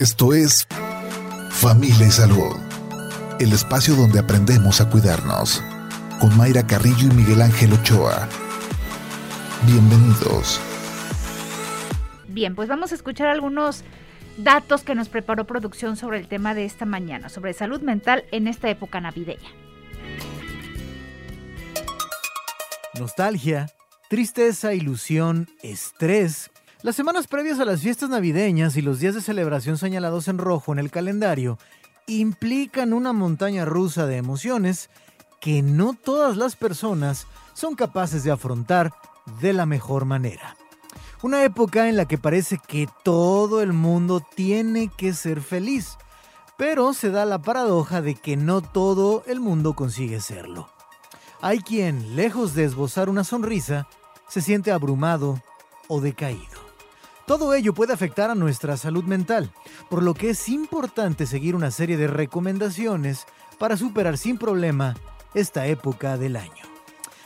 Esto 0.00 0.32
es 0.32 0.66
Familia 1.50 2.06
y 2.06 2.10
Salud, 2.10 2.56
el 3.38 3.52
espacio 3.52 3.94
donde 3.94 4.18
aprendemos 4.18 4.80
a 4.80 4.88
cuidarnos, 4.88 5.62
con 6.18 6.34
Mayra 6.38 6.66
Carrillo 6.66 7.08
y 7.12 7.14
Miguel 7.14 7.42
Ángel 7.42 7.74
Ochoa. 7.74 8.26
Bienvenidos. 9.66 10.58
Bien, 12.28 12.54
pues 12.54 12.66
vamos 12.70 12.92
a 12.92 12.94
escuchar 12.94 13.26
algunos 13.26 13.84
datos 14.38 14.84
que 14.84 14.94
nos 14.94 15.10
preparó 15.10 15.46
producción 15.46 15.96
sobre 15.96 16.18
el 16.18 16.28
tema 16.28 16.54
de 16.54 16.64
esta 16.64 16.86
mañana, 16.86 17.28
sobre 17.28 17.52
salud 17.52 17.82
mental 17.82 18.24
en 18.32 18.48
esta 18.48 18.70
época 18.70 19.02
navideña. 19.02 19.50
Nostalgia, 22.98 23.66
tristeza, 24.08 24.72
ilusión, 24.72 25.46
estrés 25.62 26.50
las 26.82 26.96
semanas 26.96 27.26
previas 27.26 27.60
a 27.60 27.66
las 27.66 27.82
fiestas 27.82 28.08
navideñas 28.08 28.76
y 28.76 28.82
los 28.82 29.00
días 29.00 29.14
de 29.14 29.20
celebración 29.20 29.76
señalados 29.76 30.28
en 30.28 30.38
rojo 30.38 30.72
en 30.72 30.78
el 30.78 30.90
calendario 30.90 31.58
implican 32.06 32.94
una 32.94 33.12
montaña 33.12 33.66
rusa 33.66 34.06
de 34.06 34.16
emociones 34.16 34.88
que 35.40 35.62
no 35.62 35.92
todas 35.92 36.38
las 36.38 36.56
personas 36.56 37.26
son 37.52 37.74
capaces 37.74 38.24
de 38.24 38.30
afrontar 38.30 38.92
de 39.42 39.52
la 39.52 39.66
mejor 39.66 40.06
manera. 40.06 40.56
Una 41.22 41.44
época 41.44 41.88
en 41.88 41.96
la 41.96 42.06
que 42.06 42.16
parece 42.16 42.58
que 42.66 42.88
todo 43.04 43.60
el 43.60 43.74
mundo 43.74 44.24
tiene 44.34 44.88
que 44.88 45.12
ser 45.12 45.42
feliz, 45.42 45.98
pero 46.56 46.94
se 46.94 47.10
da 47.10 47.26
la 47.26 47.42
paradoja 47.42 48.00
de 48.00 48.14
que 48.14 48.38
no 48.38 48.62
todo 48.62 49.22
el 49.26 49.40
mundo 49.40 49.74
consigue 49.74 50.20
serlo. 50.20 50.70
Hay 51.42 51.60
quien, 51.60 52.16
lejos 52.16 52.54
de 52.54 52.64
esbozar 52.64 53.10
una 53.10 53.24
sonrisa, 53.24 53.86
se 54.28 54.40
siente 54.40 54.72
abrumado 54.72 55.42
o 55.88 56.00
decaído. 56.00 56.69
Todo 57.30 57.54
ello 57.54 57.74
puede 57.74 57.92
afectar 57.92 58.28
a 58.28 58.34
nuestra 58.34 58.76
salud 58.76 59.04
mental, 59.04 59.52
por 59.88 60.02
lo 60.02 60.14
que 60.14 60.30
es 60.30 60.48
importante 60.48 61.26
seguir 61.26 61.54
una 61.54 61.70
serie 61.70 61.96
de 61.96 62.08
recomendaciones 62.08 63.24
para 63.56 63.76
superar 63.76 64.18
sin 64.18 64.36
problema 64.36 64.96
esta 65.32 65.68
época 65.68 66.18
del 66.18 66.34
año. 66.34 66.64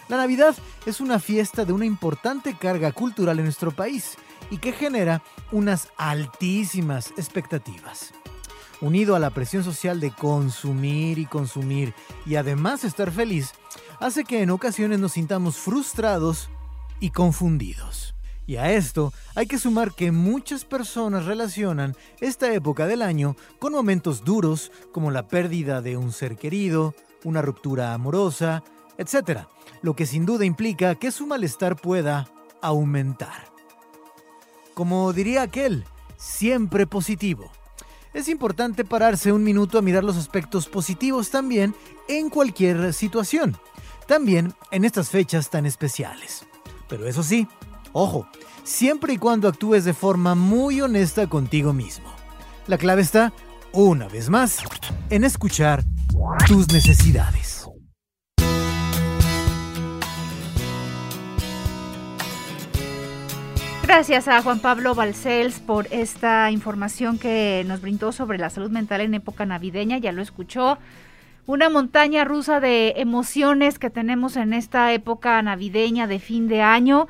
La 0.08 0.18
Navidad 0.18 0.54
es 0.84 1.00
una 1.00 1.18
fiesta 1.20 1.64
de 1.64 1.72
una 1.72 1.86
importante 1.86 2.54
carga 2.54 2.92
cultural 2.92 3.38
en 3.38 3.46
nuestro 3.46 3.70
país 3.70 4.18
y 4.50 4.58
que 4.58 4.72
genera 4.72 5.22
unas 5.52 5.88
altísimas 5.96 7.14
expectativas. 7.16 8.12
Unido 8.82 9.16
a 9.16 9.18
la 9.18 9.30
presión 9.30 9.64
social 9.64 10.00
de 10.00 10.10
consumir 10.10 11.18
y 11.18 11.24
consumir 11.24 11.94
y 12.26 12.34
además 12.34 12.84
estar 12.84 13.10
feliz, 13.10 13.52
hace 14.00 14.24
que 14.24 14.42
en 14.42 14.50
ocasiones 14.50 14.98
nos 14.98 15.12
sintamos 15.12 15.56
frustrados 15.56 16.50
y 17.00 17.08
confundidos. 17.08 18.13
Y 18.46 18.56
a 18.56 18.72
esto 18.72 19.12
hay 19.34 19.46
que 19.46 19.58
sumar 19.58 19.94
que 19.94 20.12
muchas 20.12 20.64
personas 20.64 21.24
relacionan 21.24 21.96
esta 22.20 22.52
época 22.52 22.86
del 22.86 23.02
año 23.02 23.36
con 23.58 23.72
momentos 23.72 24.24
duros 24.24 24.70
como 24.92 25.10
la 25.10 25.26
pérdida 25.28 25.80
de 25.80 25.96
un 25.96 26.12
ser 26.12 26.36
querido, 26.36 26.94
una 27.24 27.40
ruptura 27.40 27.94
amorosa, 27.94 28.62
etc. 28.98 29.46
Lo 29.82 29.96
que 29.96 30.06
sin 30.06 30.26
duda 30.26 30.44
implica 30.44 30.94
que 30.94 31.10
su 31.10 31.26
malestar 31.26 31.76
pueda 31.76 32.28
aumentar. 32.60 33.46
Como 34.74 35.12
diría 35.12 35.42
aquel, 35.42 35.84
siempre 36.16 36.86
positivo. 36.86 37.50
Es 38.12 38.28
importante 38.28 38.84
pararse 38.84 39.32
un 39.32 39.42
minuto 39.42 39.78
a 39.78 39.82
mirar 39.82 40.04
los 40.04 40.16
aspectos 40.16 40.68
positivos 40.68 41.30
también 41.30 41.74
en 42.08 42.30
cualquier 42.30 42.92
situación, 42.92 43.56
también 44.06 44.54
en 44.70 44.84
estas 44.84 45.10
fechas 45.10 45.50
tan 45.50 45.66
especiales. 45.66 46.46
Pero 46.88 47.08
eso 47.08 47.22
sí, 47.22 47.48
Ojo, 47.96 48.26
siempre 48.64 49.12
y 49.12 49.18
cuando 49.18 49.46
actúes 49.46 49.84
de 49.84 49.94
forma 49.94 50.34
muy 50.34 50.80
honesta 50.80 51.28
contigo 51.28 51.72
mismo. 51.72 52.12
La 52.66 52.76
clave 52.76 53.02
está, 53.02 53.32
una 53.72 54.08
vez 54.08 54.30
más, 54.30 54.64
en 55.10 55.22
escuchar 55.22 55.84
tus 56.48 56.72
necesidades. 56.72 57.68
Gracias 63.84 64.26
a 64.26 64.42
Juan 64.42 64.58
Pablo 64.58 64.96
Balcells 64.96 65.60
por 65.60 65.86
esta 65.92 66.50
información 66.50 67.20
que 67.20 67.62
nos 67.68 67.80
brindó 67.80 68.10
sobre 68.10 68.38
la 68.38 68.50
salud 68.50 68.72
mental 68.72 69.02
en 69.02 69.14
época 69.14 69.46
navideña. 69.46 69.98
Ya 69.98 70.10
lo 70.10 70.20
escuchó. 70.20 70.78
Una 71.46 71.70
montaña 71.70 72.24
rusa 72.24 72.58
de 72.58 72.94
emociones 72.96 73.78
que 73.78 73.90
tenemos 73.90 74.36
en 74.36 74.52
esta 74.52 74.92
época 74.92 75.40
navideña 75.42 76.08
de 76.08 76.18
fin 76.18 76.48
de 76.48 76.60
año. 76.60 77.06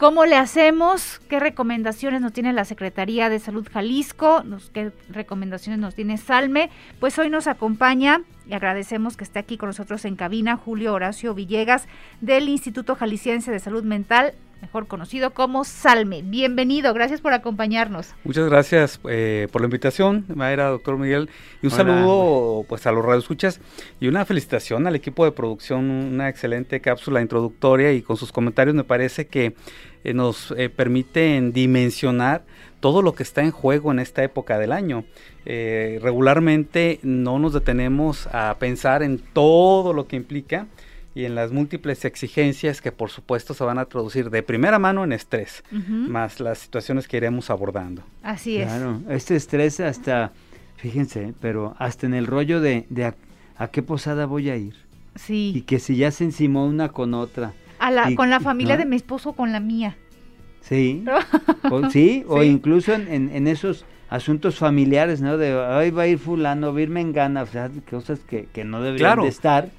¿Cómo 0.00 0.24
le 0.24 0.36
hacemos? 0.36 1.20
¿Qué 1.28 1.38
recomendaciones 1.38 2.22
nos 2.22 2.32
tiene 2.32 2.54
la 2.54 2.64
Secretaría 2.64 3.28
de 3.28 3.38
Salud 3.38 3.68
Jalisco? 3.70 4.42
¿Qué 4.72 4.92
recomendaciones 5.10 5.78
nos 5.78 5.94
tiene 5.94 6.16
Salme? 6.16 6.70
Pues 7.00 7.18
hoy 7.18 7.28
nos 7.28 7.46
acompaña 7.46 8.22
y 8.50 8.54
agradecemos 8.54 9.16
que 9.16 9.22
esté 9.22 9.38
aquí 9.38 9.56
con 9.56 9.68
nosotros 9.68 10.04
en 10.04 10.16
cabina 10.16 10.56
Julio 10.56 10.92
Horacio 10.92 11.34
Villegas 11.34 11.86
del 12.20 12.48
Instituto 12.48 12.96
Jalisciense 12.96 13.52
de 13.52 13.60
Salud 13.60 13.84
Mental, 13.84 14.34
mejor 14.60 14.88
conocido 14.88 15.30
como 15.30 15.62
Salme. 15.62 16.22
Bienvenido, 16.22 16.92
gracias 16.92 17.20
por 17.20 17.32
acompañarnos. 17.32 18.12
Muchas 18.24 18.50
gracias 18.50 18.98
eh, 19.08 19.46
por 19.52 19.60
la 19.60 19.66
invitación, 19.66 20.24
Mayra, 20.34 20.66
doctor 20.66 20.98
Miguel, 20.98 21.30
y 21.62 21.66
un 21.66 21.70
saludo 21.70 22.64
pues 22.68 22.84
a 22.88 22.92
los 22.92 23.04
radioescuchas 23.04 23.60
y 24.00 24.08
una 24.08 24.24
felicitación 24.24 24.84
al 24.88 24.96
equipo 24.96 25.24
de 25.24 25.30
producción, 25.30 25.88
una 25.88 26.28
excelente 26.28 26.80
cápsula 26.80 27.20
introductoria 27.22 27.92
y 27.92 28.02
con 28.02 28.16
sus 28.16 28.32
comentarios 28.32 28.74
me 28.74 28.82
parece 28.84 29.28
que 29.28 29.54
eh, 30.02 30.12
nos 30.12 30.52
eh, 30.56 30.70
permiten 30.70 31.52
dimensionar 31.52 32.42
todo 32.80 33.02
lo 33.02 33.14
que 33.14 33.22
está 33.22 33.42
en 33.42 33.50
juego 33.50 33.92
en 33.92 33.98
esta 33.98 34.24
época 34.24 34.58
del 34.58 34.72
año. 34.72 35.04
Eh, 35.46 35.98
regularmente 36.02 36.98
no 37.02 37.38
nos 37.38 37.52
detenemos 37.52 38.28
a 38.32 38.56
pensar 38.58 39.02
en 39.02 39.18
todo 39.18 39.92
lo 39.92 40.06
que 40.06 40.16
implica 40.16 40.66
y 41.14 41.24
en 41.24 41.34
las 41.34 41.52
múltiples 41.52 42.04
exigencias 42.04 42.80
que 42.80 42.92
por 42.92 43.10
supuesto 43.10 43.54
se 43.54 43.64
van 43.64 43.78
a 43.78 43.84
traducir 43.84 44.30
de 44.30 44.42
primera 44.42 44.78
mano 44.78 45.04
en 45.04 45.12
estrés, 45.12 45.64
más 45.70 46.40
las 46.40 46.58
situaciones 46.58 47.08
que 47.08 47.16
iremos 47.16 47.50
abordando. 47.50 48.02
Así 48.22 48.58
es. 48.58 48.66
Claro, 48.66 49.00
este 49.08 49.36
estrés 49.36 49.80
hasta, 49.80 50.32
fíjense, 50.76 51.34
pero 51.40 51.74
hasta 51.78 52.06
en 52.06 52.14
el 52.14 52.26
rollo 52.26 52.60
de, 52.60 52.86
a, 53.56 53.68
qué 53.68 53.82
posada 53.82 54.26
voy 54.26 54.50
a 54.50 54.56
ir. 54.56 54.74
Sí. 55.16 55.52
Y 55.54 55.62
que 55.62 55.80
si 55.80 55.96
ya 55.96 56.12
se 56.12 56.24
encimó 56.24 56.64
una 56.64 56.90
con 56.90 57.14
otra 57.14 57.52
con 58.16 58.30
la 58.30 58.40
familia 58.40 58.76
de 58.76 58.84
mi 58.84 58.96
esposo, 58.96 59.32
con 59.32 59.52
la 59.52 59.60
mía. 59.60 59.96
Sí, 60.70 61.04
o, 61.68 61.90
sí, 61.90 62.24
o 62.28 62.42
incluso 62.44 62.92
en, 62.92 63.46
esos 63.48 63.84
asuntos 64.08 64.56
familiares, 64.56 65.20
¿no? 65.20 65.36
De 65.36 65.54
hoy 65.54 65.90
va 65.90 66.02
a 66.02 66.06
ir 66.06 66.18
fulano, 66.18 66.72
va 66.72 66.78
a 66.78 66.82
ir 66.82 66.90
mengana, 66.90 67.42
o 67.42 67.46
sea, 67.46 67.70
cosas 67.90 68.20
que, 68.20 68.46
no 68.64 68.80
deberían 68.80 69.22
de 69.22 69.28
estar 69.28 69.70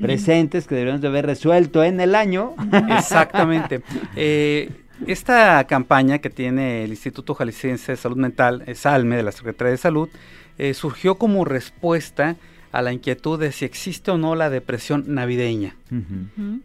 presentes, 0.00 0.66
que 0.66 0.74
deberíamos 0.74 1.00
de 1.00 1.08
haber 1.08 1.26
resuelto 1.26 1.84
en 1.84 2.00
el 2.00 2.14
año. 2.14 2.54
Exactamente. 2.90 3.82
Eh, 4.16 4.70
esta 5.06 5.62
campaña 5.64 6.18
que 6.18 6.30
tiene 6.30 6.84
el 6.84 6.90
Instituto 6.90 7.34
Jalisciense 7.34 7.92
de 7.92 7.96
Salud 7.96 8.16
Mental, 8.16 8.64
SALME, 8.74 9.16
de 9.16 9.22
la 9.22 9.32
Secretaría 9.32 9.72
de 9.72 9.76
Salud, 9.76 10.08
eh, 10.58 10.74
surgió 10.74 11.16
como 11.16 11.44
respuesta 11.44 12.36
a 12.76 12.82
la 12.82 12.92
inquietud 12.92 13.40
de 13.40 13.52
si 13.52 13.64
existe 13.64 14.10
o 14.10 14.18
no 14.18 14.34
la 14.34 14.50
depresión 14.50 15.04
navideña. 15.06 15.76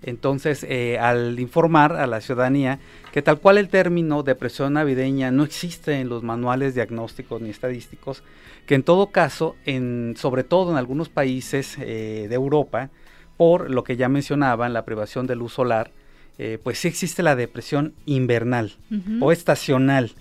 Entonces, 0.03 0.65
eh, 0.67 0.99
al 0.99 1.39
informar 1.39 1.93
a 1.93 2.05
la 2.05 2.19
ciudadanía 2.19 2.79
que 3.13 3.21
tal 3.21 3.39
cual 3.39 3.57
el 3.57 3.69
término 3.69 4.21
depresión 4.21 4.73
navideña 4.73 5.31
no 5.31 5.45
existe 5.45 6.01
en 6.01 6.09
los 6.09 6.21
manuales 6.21 6.75
diagnósticos 6.75 7.41
ni 7.41 7.49
estadísticos, 7.49 8.23
que 8.65 8.75
en 8.75 8.83
todo 8.83 9.07
caso, 9.07 9.55
en, 9.65 10.15
sobre 10.17 10.43
todo 10.43 10.71
en 10.71 10.77
algunos 10.77 11.07
países 11.07 11.77
eh, 11.79 12.25
de 12.27 12.35
Europa, 12.35 12.89
por 13.37 13.71
lo 13.71 13.85
que 13.85 13.95
ya 13.95 14.09
mencionaban, 14.09 14.73
la 14.73 14.83
privación 14.83 15.27
de 15.27 15.37
luz 15.37 15.53
solar, 15.53 15.91
eh, 16.37 16.57
pues 16.63 16.79
sí 16.79 16.87
existe 16.87 17.21
la 17.21 17.35
depresión 17.35 17.93
invernal 18.05 18.73
o 19.19 19.31
estacional, 19.31 20.11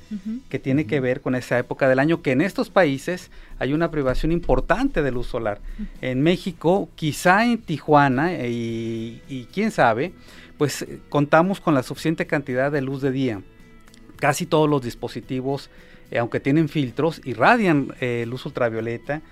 que 0.49 0.59
tiene 0.59 0.87
que 0.87 1.01
ver 1.01 1.23
con 1.23 1.35
esa 1.35 1.59
época 1.59 1.89
del 1.89 1.99
año, 1.99 2.21
que 2.21 2.33
en 2.33 2.41
estos 2.41 2.69
países 2.69 3.31
hay 3.59 3.73
una 3.73 3.91
privación 3.91 4.31
importante 4.31 5.03
de 5.03 5.13
luz 5.13 5.29
solar. 5.29 5.61
En 6.03 6.21
México, 6.21 6.91
quizá 6.95 7.47
en 7.47 7.59
Tijuana, 7.59 8.35
eh, 8.35 8.51
y, 8.51 9.45
quién 9.53 9.71
sabe, 9.71 10.13
pues 10.59 10.83
eh, 10.83 11.01
contamos 11.09 11.61
con 11.61 11.75
la 11.75 11.83
suficiente 11.83 12.27
cantidad 12.27 12.71
de 12.71 12.83
luz 12.83 13.01
de 13.01 13.13
día. 13.13 13.43
Casi 14.17 14.45
todos 14.45 14.69
los 14.69 14.83
dispositivos, 14.83 15.71
aunque 16.19 16.41
tienen 16.41 16.69
filtros, 16.69 17.23
irradian 17.25 17.95
luz 18.27 18.45
ultravioleta, 18.45 19.23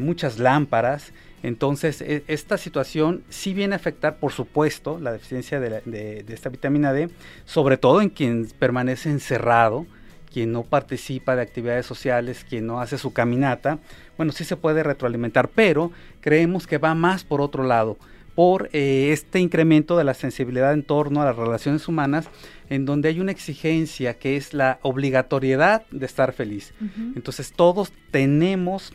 muchas 0.00 0.40
lámparas, 0.40 1.12
entonces, 1.44 2.00
e, 2.00 2.24
esta 2.26 2.56
situación 2.56 3.22
sí 3.28 3.52
viene 3.52 3.74
a 3.74 3.76
afectar, 3.76 4.16
por 4.16 4.32
supuesto, 4.32 4.98
la 4.98 5.12
deficiencia 5.12 5.60
de, 5.60 6.24
esta 6.26 6.48
vitamina 6.48 6.92
D, 6.94 7.10
sobre 7.44 7.76
todo 7.76 8.00
en 8.00 8.08
quien 8.08 8.48
permanece 8.58 9.10
encerrado, 9.10 9.86
quien 10.32 10.52
no 10.52 10.62
participa 10.62 11.36
de 11.36 11.42
actividades 11.42 11.84
sociales, 11.84 12.46
quien 12.48 12.66
no 12.66 12.80
hace 12.80 12.96
su 12.96 13.12
caminata. 13.12 13.78
Bueno, 14.16 14.32
sí 14.32 14.44
se 14.44 14.56
puede 14.56 14.82
retroalimentar, 14.82 15.48
pero 15.48 15.92
creemos 16.22 16.66
que 16.66 16.78
va 16.78 16.94
más 16.94 17.24
por 17.24 17.42
otro 17.42 17.62
lado 17.62 17.98
por 18.34 18.68
eh, 18.72 19.10
este 19.12 19.38
incremento 19.38 19.96
de 19.96 20.04
la 20.04 20.14
sensibilidad 20.14 20.72
en 20.72 20.82
torno 20.82 21.22
a 21.22 21.24
las 21.26 21.36
relaciones 21.36 21.86
humanas, 21.86 22.28
en 22.68 22.84
donde 22.84 23.08
hay 23.10 23.20
una 23.20 23.30
exigencia 23.30 24.14
que 24.14 24.36
es 24.36 24.54
la 24.54 24.78
obligatoriedad 24.82 25.86
de 25.90 26.06
estar 26.06 26.32
feliz. 26.32 26.74
Entonces 27.14 27.52
todos 27.52 27.92
tenemos, 28.10 28.92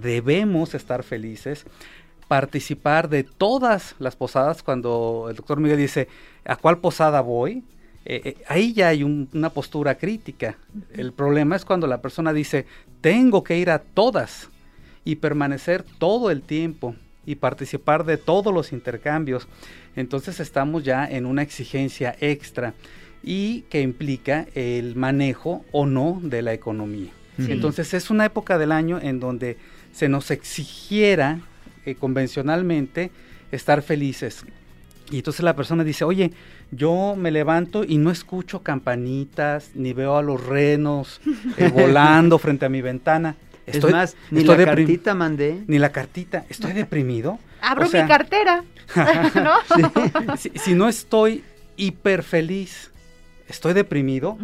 debemos 0.00 0.74
estar 0.74 1.02
felices, 1.02 1.64
participar 2.28 3.08
de 3.08 3.24
todas 3.24 3.94
las 3.98 4.16
posadas, 4.16 4.62
cuando 4.62 5.26
el 5.30 5.36
doctor 5.36 5.60
Miguel 5.60 5.78
dice, 5.78 6.08
¿a 6.44 6.56
cuál 6.56 6.78
posada 6.78 7.20
voy? 7.20 7.64
Eh, 8.04 8.20
eh, 8.24 8.36
ahí 8.48 8.72
ya 8.72 8.88
hay 8.88 9.02
una 9.02 9.50
postura 9.50 9.96
crítica. 9.96 10.56
El 10.92 11.12
problema 11.12 11.56
es 11.56 11.64
cuando 11.64 11.86
la 11.86 12.00
persona 12.00 12.32
dice, 12.32 12.66
tengo 13.00 13.42
que 13.42 13.58
ir 13.58 13.70
a 13.70 13.80
todas 13.80 14.48
y 15.04 15.16
permanecer 15.16 15.84
todo 15.98 16.30
el 16.30 16.42
tiempo 16.42 16.94
y 17.24 17.36
participar 17.36 18.04
de 18.04 18.16
todos 18.16 18.54
los 18.54 18.72
intercambios. 18.72 19.48
Entonces 19.96 20.38
estamos 20.40 20.84
ya 20.84 21.04
en 21.04 21.26
una 21.26 21.42
exigencia 21.42 22.16
extra 22.20 22.74
y 23.22 23.62
que 23.62 23.82
implica 23.82 24.46
el 24.54 24.94
manejo 24.94 25.64
o 25.72 25.86
no 25.86 26.20
de 26.22 26.42
la 26.42 26.52
economía. 26.52 27.10
Entonces 27.38 27.92
es 27.92 28.08
una 28.08 28.24
época 28.24 28.56
del 28.56 28.72
año 28.72 28.98
en 29.00 29.20
donde 29.20 29.58
se 29.96 30.10
nos 30.10 30.30
exigiera 30.30 31.38
eh, 31.86 31.94
convencionalmente 31.94 33.10
estar 33.50 33.80
felices. 33.80 34.44
Y 35.10 35.18
entonces 35.18 35.42
la 35.42 35.56
persona 35.56 35.84
dice, 35.84 36.04
oye, 36.04 36.32
yo 36.70 37.14
me 37.16 37.30
levanto 37.30 37.82
y 37.82 37.96
no 37.96 38.10
escucho 38.10 38.62
campanitas, 38.62 39.70
ni 39.74 39.94
veo 39.94 40.18
a 40.18 40.22
los 40.22 40.44
renos 40.44 41.22
eh, 41.56 41.68
volando 41.74 42.38
frente 42.38 42.66
a 42.66 42.68
mi 42.68 42.82
ventana. 42.82 43.36
Estoy, 43.64 43.92
más, 43.92 44.16
ni 44.30 44.44
la 44.44 44.56
cartita 44.56 45.14
mandé. 45.14 45.64
Ni 45.66 45.78
la 45.78 45.90
cartita. 45.90 46.44
Estoy 46.50 46.72
deprimido. 46.72 47.38
Abro 47.62 47.86
mi 47.88 48.06
cartera. 48.06 48.64
Si, 50.36 50.74
no 50.74 50.88
estoy 50.88 51.42
hiper 51.76 52.22
feliz, 52.22 52.92
estoy 53.48 53.72
deprimido. 53.72 54.36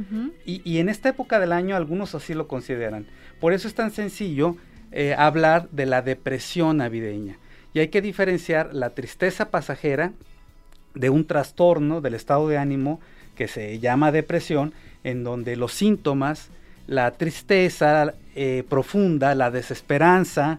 y, 0.47 0.79
en 0.79 0.89
esta 0.89 1.11
época 1.11 1.39
del 1.39 1.53
año 1.53 1.77
algunos 1.77 2.15
así 2.15 2.33
lo 2.33 2.49
consideran. 2.49 3.07
Por 3.39 3.53
eso 3.53 3.69
es 3.69 3.75
tan 3.75 3.91
sencillo 3.91 4.57
eh, 4.93 5.15
hablar 5.17 5.69
de 5.71 5.87
la 5.87 6.03
depresión 6.03 6.79
navideña. 6.79 7.39
Y 7.75 7.81
hay 7.81 7.89
que 7.89 8.03
diferenciar 8.03 8.75
la 8.75 8.91
tristeza 8.91 9.51
pasajera 9.51 10.13
de 10.95 11.11
un 11.11 11.27
trastorno 11.27 12.01
del 12.01 12.15
estado 12.15 12.49
de 12.49 12.59
ánimo 12.59 13.01
que 13.35 13.49
se 13.49 13.79
llama 13.79 14.13
depresión, 14.13 14.75
en 15.05 15.25
donde 15.25 15.57
los 15.57 15.73
síntomas 15.73 16.51
la 16.87 17.13
tristeza 17.13 18.15
eh, 18.35 18.65
profunda, 18.69 19.35
la 19.35 19.51
desesperanza, 19.51 20.59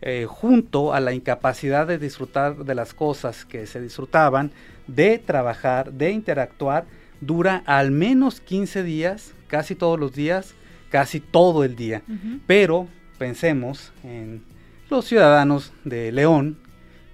eh, 0.00 0.26
junto 0.28 0.92
a 0.92 1.00
la 1.00 1.12
incapacidad 1.12 1.86
de 1.86 1.98
disfrutar 1.98 2.64
de 2.64 2.74
las 2.74 2.94
cosas 2.94 3.44
que 3.44 3.66
se 3.66 3.80
disfrutaban, 3.80 4.50
de 4.86 5.18
trabajar, 5.18 5.92
de 5.92 6.10
interactuar, 6.10 6.84
dura 7.20 7.62
al 7.66 7.90
menos 7.90 8.40
15 8.40 8.82
días, 8.82 9.32
casi 9.48 9.74
todos 9.74 9.98
los 9.98 10.12
días, 10.12 10.54
casi 10.90 11.20
todo 11.20 11.64
el 11.64 11.74
día. 11.74 12.02
Pero 12.46 12.86
pensemos 13.24 13.90
en 14.02 14.42
los 14.90 15.06
ciudadanos 15.06 15.72
de 15.84 16.12
León, 16.12 16.58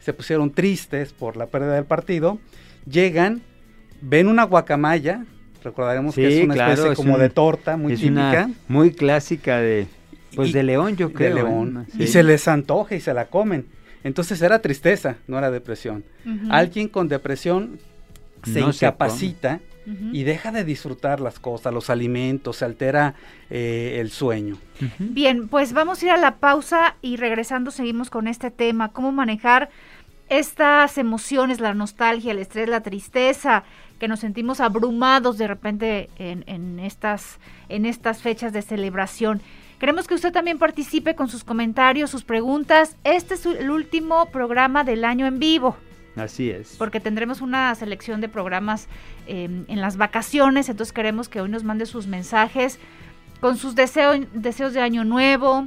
se 0.01 0.13
pusieron 0.13 0.51
tristes 0.51 1.13
por 1.13 1.37
la 1.37 1.47
pérdida 1.47 1.75
del 1.75 1.85
partido, 1.85 2.41
llegan, 2.85 3.43
ven 4.01 4.27
una 4.27 4.43
guacamaya, 4.43 5.25
Recordaremos 5.63 6.15
que 6.15 6.39
es 6.39 6.45
una 6.45 6.55
especie 6.55 6.97
como 6.97 7.19
de 7.19 7.29
torta 7.29 7.77
muy 7.77 7.95
típica. 7.95 8.51
muy 8.67 8.93
clásica 8.93 9.61
de, 9.61 9.87
pues 10.35 10.53
de 10.55 10.63
León, 10.63 10.97
yo 10.97 11.13
creo. 11.13 11.37
De 11.37 11.43
León. 11.43 11.87
Y 11.99 12.07
se 12.07 12.23
les 12.23 12.49
antoja 12.49 12.97
y 12.97 13.01
se 13.01 13.13
la 13.13 13.27
comen. 13.27 13.67
Entonces 14.03 14.41
era 14.41 14.61
tristeza, 14.63 15.17
no 15.29 15.37
era 15.39 15.51
depresión. 15.51 16.03
Alguien 16.49 16.89
con 16.89 17.09
depresión 17.09 17.79
se 18.43 18.61
incapacita 18.61 19.61
y 20.13 20.23
deja 20.25 20.53
de 20.53 20.65
disfrutar 20.65 21.21
las 21.21 21.39
cosas, 21.39 21.73
los 21.73 21.91
alimentos, 21.91 22.57
se 22.57 22.65
altera 22.65 23.15
eh, 23.49 23.99
el 24.01 24.11
sueño. 24.11 24.57
Bien, 24.99 25.49
pues 25.49 25.73
vamos 25.73 26.03
a 26.03 26.07
ir 26.07 26.11
a 26.13 26.17
la 26.17 26.37
pausa 26.37 26.97
y 27.03 27.17
regresando 27.17 27.71
seguimos 27.71 28.11
con 28.11 28.29
este 28.29 28.51
tema, 28.51 28.91
cómo 28.91 29.13
manejar 29.13 29.71
estas 30.31 30.97
emociones, 30.97 31.61
la 31.61 31.75
nostalgia, 31.75 32.33
el 32.33 32.39
estrés, 32.39 32.69
la 32.69 32.83
tristeza, 32.83 33.65
que 33.99 34.09
nos 34.09 34.21
sentimos 34.21 34.61
abrumados 34.61 35.37
de 35.39 35.47
repente 35.47 36.09
en, 36.17 36.79
estas, 36.79 37.39
en 37.69 37.85
estas 37.85 38.23
fechas 38.23 38.53
de 38.53 38.63
celebración. 38.63 39.43
Queremos 39.79 40.07
que 40.07 40.15
usted 40.15 40.33
también 40.33 40.59
participe 40.59 41.15
con 41.15 41.29
sus 41.29 41.43
comentarios, 41.43 42.11
sus 42.11 42.23
preguntas. 42.23 42.97
Este 43.03 43.35
es 43.35 43.45
el 43.45 43.71
último 43.71 44.27
programa 44.27 44.85
del 44.85 45.05
año 45.05 45.27
en 45.27 45.39
vivo. 45.39 45.77
Así 46.17 46.51
es. 46.51 46.75
Porque 46.79 47.01
tendremos 47.01 47.41
una 47.41 47.75
selección 47.75 48.21
de 48.21 48.29
programas 48.29 48.89
em, 49.27 49.65
en 49.69 49.81
las 49.81 49.97
vacaciones, 49.97 50.69
entonces 50.69 50.93
queremos 50.93 51.29
que 51.29 51.41
hoy 51.41 51.49
nos 51.49 51.65
mande 51.65 51.87
sus 51.87 52.07
mensajes 52.07 52.79
con 53.41 53.57
sus 53.57 53.75
deseos, 53.75 54.19
deseos 54.33 54.75
de 54.75 54.81
año 54.81 55.05
nuevo, 55.05 55.67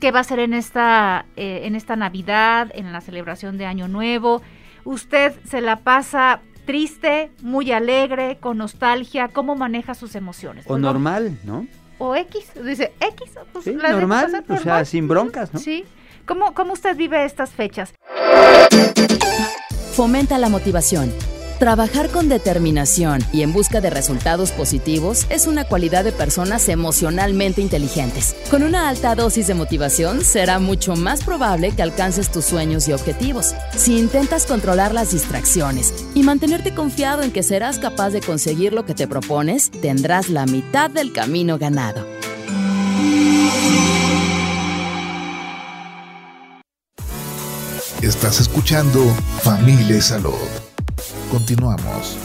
qué 0.00 0.10
va 0.10 0.20
a 0.20 0.24
ser 0.24 0.40
en 0.40 0.52
esta, 0.52 1.26
eh, 1.36 1.60
en 1.64 1.76
esta 1.76 1.96
Navidad, 1.96 2.70
en 2.74 2.92
la 2.92 3.00
celebración 3.00 3.56
de 3.56 3.66
Año 3.66 3.88
Nuevo. 3.88 4.42
Usted 4.84 5.32
se 5.44 5.60
la 5.60 5.76
pasa 5.76 6.40
triste, 6.66 7.30
muy 7.40 7.72
alegre, 7.72 8.38
con 8.40 8.58
nostalgia, 8.58 9.28
cómo 9.28 9.54
maneja 9.54 9.94
sus 9.94 10.14
emociones. 10.14 10.64
O 10.66 10.68
pues 10.68 10.80
normal, 10.80 11.38
¿no? 11.44 11.66
O 11.98 12.16
X, 12.16 12.52
dice 12.62 12.92
X, 13.00 13.32
pues 13.52 13.66
normal, 13.66 14.44
o 14.48 14.56
sea, 14.56 14.84
sin 14.84 15.06
broncas, 15.06 15.54
¿no? 15.54 15.60
Sí. 15.60 15.84
¿Cómo, 16.26 16.54
¿Cómo 16.54 16.72
usted 16.72 16.96
vive 16.96 17.24
estas 17.24 17.50
fechas? 17.50 17.94
Fomenta 19.94 20.38
la 20.38 20.48
motivación 20.48 21.12
Trabajar 21.58 22.10
con 22.10 22.28
determinación 22.28 23.20
y 23.32 23.42
en 23.42 23.52
busca 23.52 23.80
de 23.80 23.88
resultados 23.88 24.50
positivos 24.50 25.24
es 25.30 25.46
una 25.46 25.64
cualidad 25.64 26.02
de 26.02 26.10
personas 26.10 26.68
emocionalmente 26.68 27.62
inteligentes. 27.62 28.34
Con 28.50 28.64
una 28.64 28.88
alta 28.88 29.14
dosis 29.14 29.46
de 29.46 29.54
motivación 29.54 30.24
será 30.24 30.58
mucho 30.58 30.96
más 30.96 31.22
probable 31.22 31.70
que 31.70 31.82
alcances 31.82 32.30
tus 32.30 32.44
sueños 32.44 32.88
y 32.88 32.92
objetivos. 32.92 33.54
Si 33.76 33.96
intentas 33.96 34.46
controlar 34.46 34.92
las 34.92 35.12
distracciones 35.12 35.94
y 36.14 36.24
mantenerte 36.24 36.74
confiado 36.74 37.22
en 37.22 37.30
que 37.30 37.44
serás 37.44 37.78
capaz 37.78 38.10
de 38.10 38.20
conseguir 38.20 38.72
lo 38.72 38.84
que 38.84 38.94
te 38.94 39.06
propones, 39.06 39.70
tendrás 39.70 40.28
la 40.28 40.46
mitad 40.46 40.90
del 40.90 41.12
camino 41.12 41.56
ganado. 41.56 42.04
Estás 48.04 48.38
escuchando 48.38 49.00
Familia 49.40 49.96
y 49.96 50.00
Salud. 50.02 50.34
Continuamos. 51.30 52.18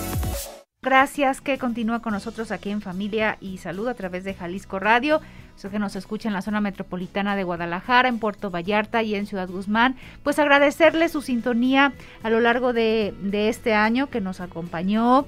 Gracias 0.81 1.39
que 1.39 1.57
continúa 1.57 2.01
con 2.01 2.11
nosotros 2.11 2.51
aquí 2.51 2.69
en 2.69 2.81
Familia 2.81 3.37
y 3.39 3.59
Salud 3.59 3.87
a 3.87 3.93
través 3.93 4.25
de 4.25 4.33
Jalisco 4.33 4.79
Radio. 4.79 5.21
Usted 5.55 5.71
que 5.71 5.79
nos 5.79 5.95
escucha 5.95 6.27
en 6.27 6.33
la 6.33 6.41
zona 6.41 6.59
metropolitana 6.59 7.37
de 7.37 7.45
Guadalajara, 7.45 8.09
en 8.09 8.19
Puerto 8.19 8.51
Vallarta 8.51 9.03
y 9.03 9.15
en 9.15 9.25
Ciudad 9.25 9.47
Guzmán. 9.47 9.95
Pues 10.21 10.37
agradecerle 10.37 11.07
su 11.07 11.21
sintonía 11.21 11.93
a 12.23 12.29
lo 12.29 12.41
largo 12.41 12.73
de, 12.73 13.13
de 13.21 13.47
este 13.47 13.73
año 13.73 14.09
que 14.09 14.19
nos 14.19 14.41
acompañó, 14.41 15.27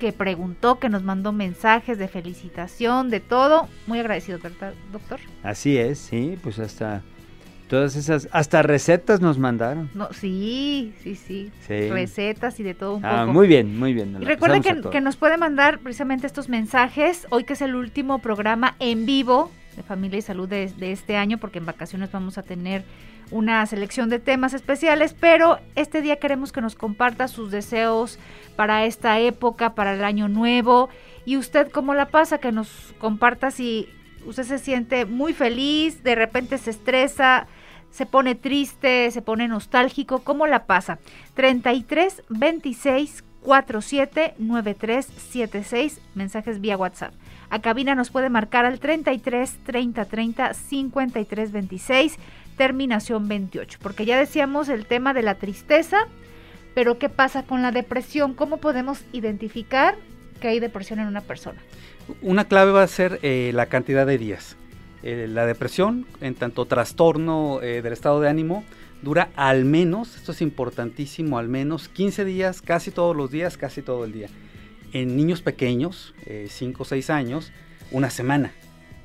que 0.00 0.12
preguntó, 0.12 0.80
que 0.80 0.88
nos 0.88 1.04
mandó 1.04 1.30
mensajes 1.30 1.96
de 1.96 2.08
felicitación, 2.08 3.08
de 3.08 3.20
todo. 3.20 3.68
Muy 3.86 4.00
agradecido, 4.00 4.40
doctor? 4.90 5.20
Así 5.44 5.78
es, 5.78 6.00
sí, 6.00 6.36
pues 6.42 6.58
hasta 6.58 7.02
Todas 7.68 7.96
esas, 7.96 8.28
hasta 8.30 8.62
recetas 8.62 9.20
nos 9.20 9.38
mandaron. 9.38 9.90
No, 9.94 10.12
sí, 10.12 10.94
sí, 11.02 11.16
sí, 11.16 11.50
Recetas 11.68 12.60
y 12.60 12.62
de 12.62 12.74
todo 12.74 12.96
un 12.96 13.04
ah, 13.04 13.22
poco. 13.22 13.32
Muy 13.32 13.48
bien, 13.48 13.78
muy 13.78 13.92
bien. 13.92 14.16
Y 14.20 14.24
recuerden 14.24 14.62
que, 14.62 14.80
que, 14.90 15.00
nos 15.00 15.16
puede 15.16 15.36
mandar 15.36 15.80
precisamente 15.80 16.26
estos 16.26 16.48
mensajes, 16.48 17.26
hoy 17.30 17.44
que 17.44 17.54
es 17.54 17.62
el 17.62 17.74
último 17.74 18.20
programa 18.20 18.76
en 18.78 19.04
vivo 19.04 19.50
de 19.76 19.82
Familia 19.82 20.18
y 20.18 20.22
Salud 20.22 20.48
de, 20.48 20.72
de 20.76 20.92
este 20.92 21.16
año, 21.16 21.38
porque 21.38 21.58
en 21.58 21.66
vacaciones 21.66 22.12
vamos 22.12 22.38
a 22.38 22.42
tener 22.42 22.84
una 23.30 23.64
selección 23.66 24.08
de 24.08 24.18
temas 24.18 24.54
especiales, 24.54 25.14
pero 25.18 25.58
este 25.74 26.02
día 26.02 26.16
queremos 26.16 26.52
que 26.52 26.60
nos 26.60 26.74
comparta 26.74 27.28
sus 27.28 27.50
deseos 27.50 28.18
para 28.54 28.84
esta 28.84 29.18
época, 29.18 29.74
para 29.74 29.94
el 29.94 30.04
año 30.04 30.28
nuevo. 30.28 30.88
Y 31.24 31.36
usted 31.36 31.70
cómo 31.70 31.94
la 31.94 32.08
pasa, 32.08 32.38
que 32.38 32.52
nos 32.52 32.94
comparta 32.98 33.50
si 33.50 33.88
usted 34.24 34.44
se 34.44 34.58
siente 34.58 35.06
muy 35.06 35.32
feliz, 35.32 36.02
de 36.02 36.14
repente 36.14 36.58
se 36.58 36.70
estresa, 36.70 37.46
se 37.96 38.04
pone 38.04 38.34
triste, 38.34 39.10
se 39.10 39.22
pone 39.22 39.48
nostálgico, 39.48 40.18
¿cómo 40.18 40.46
la 40.46 40.66
pasa? 40.66 40.98
33 41.32 42.24
26 42.28 43.24
47 43.40 44.34
93 44.36 45.06
76, 45.06 46.00
mensajes 46.14 46.60
vía 46.60 46.76
WhatsApp. 46.76 47.14
A 47.48 47.62
cabina 47.62 47.94
nos 47.94 48.10
puede 48.10 48.28
marcar 48.28 48.66
al 48.66 48.80
33 48.80 49.60
30 49.64 50.04
30 50.04 50.52
53 50.52 51.52
26, 51.52 52.18
terminación 52.58 53.28
28, 53.28 53.78
porque 53.80 54.04
ya 54.04 54.18
decíamos 54.18 54.68
el 54.68 54.84
tema 54.84 55.14
de 55.14 55.22
la 55.22 55.36
tristeza, 55.36 55.96
pero 56.74 56.98
¿qué 56.98 57.08
pasa 57.08 57.44
con 57.44 57.62
la 57.62 57.72
depresión? 57.72 58.34
¿Cómo 58.34 58.58
podemos 58.58 59.04
identificar 59.12 59.94
que 60.38 60.48
hay 60.48 60.60
depresión 60.60 60.98
en 60.98 61.06
una 61.06 61.22
persona? 61.22 61.62
Una 62.20 62.44
clave 62.44 62.72
va 62.72 62.82
a 62.82 62.88
ser 62.88 63.20
eh, 63.22 63.52
la 63.54 63.66
cantidad 63.66 64.06
de 64.06 64.18
días. 64.18 64.58
Eh, 65.06 65.28
la 65.28 65.46
depresión, 65.46 66.04
en 66.20 66.34
tanto 66.34 66.64
trastorno 66.64 67.62
eh, 67.62 67.80
del 67.80 67.92
estado 67.92 68.20
de 68.20 68.28
ánimo, 68.28 68.64
dura 69.02 69.28
al 69.36 69.64
menos, 69.64 70.16
esto 70.16 70.32
es 70.32 70.42
importantísimo, 70.42 71.38
al 71.38 71.48
menos 71.48 71.88
15 71.88 72.24
días, 72.24 72.60
casi 72.60 72.90
todos 72.90 73.14
los 73.14 73.30
días, 73.30 73.56
casi 73.56 73.82
todo 73.82 74.04
el 74.04 74.10
día. 74.10 74.26
En 74.92 75.16
niños 75.16 75.42
pequeños, 75.42 76.12
5 76.48 76.82
o 76.82 76.86
6 76.86 77.10
años, 77.10 77.52
una 77.92 78.10
semana. 78.10 78.52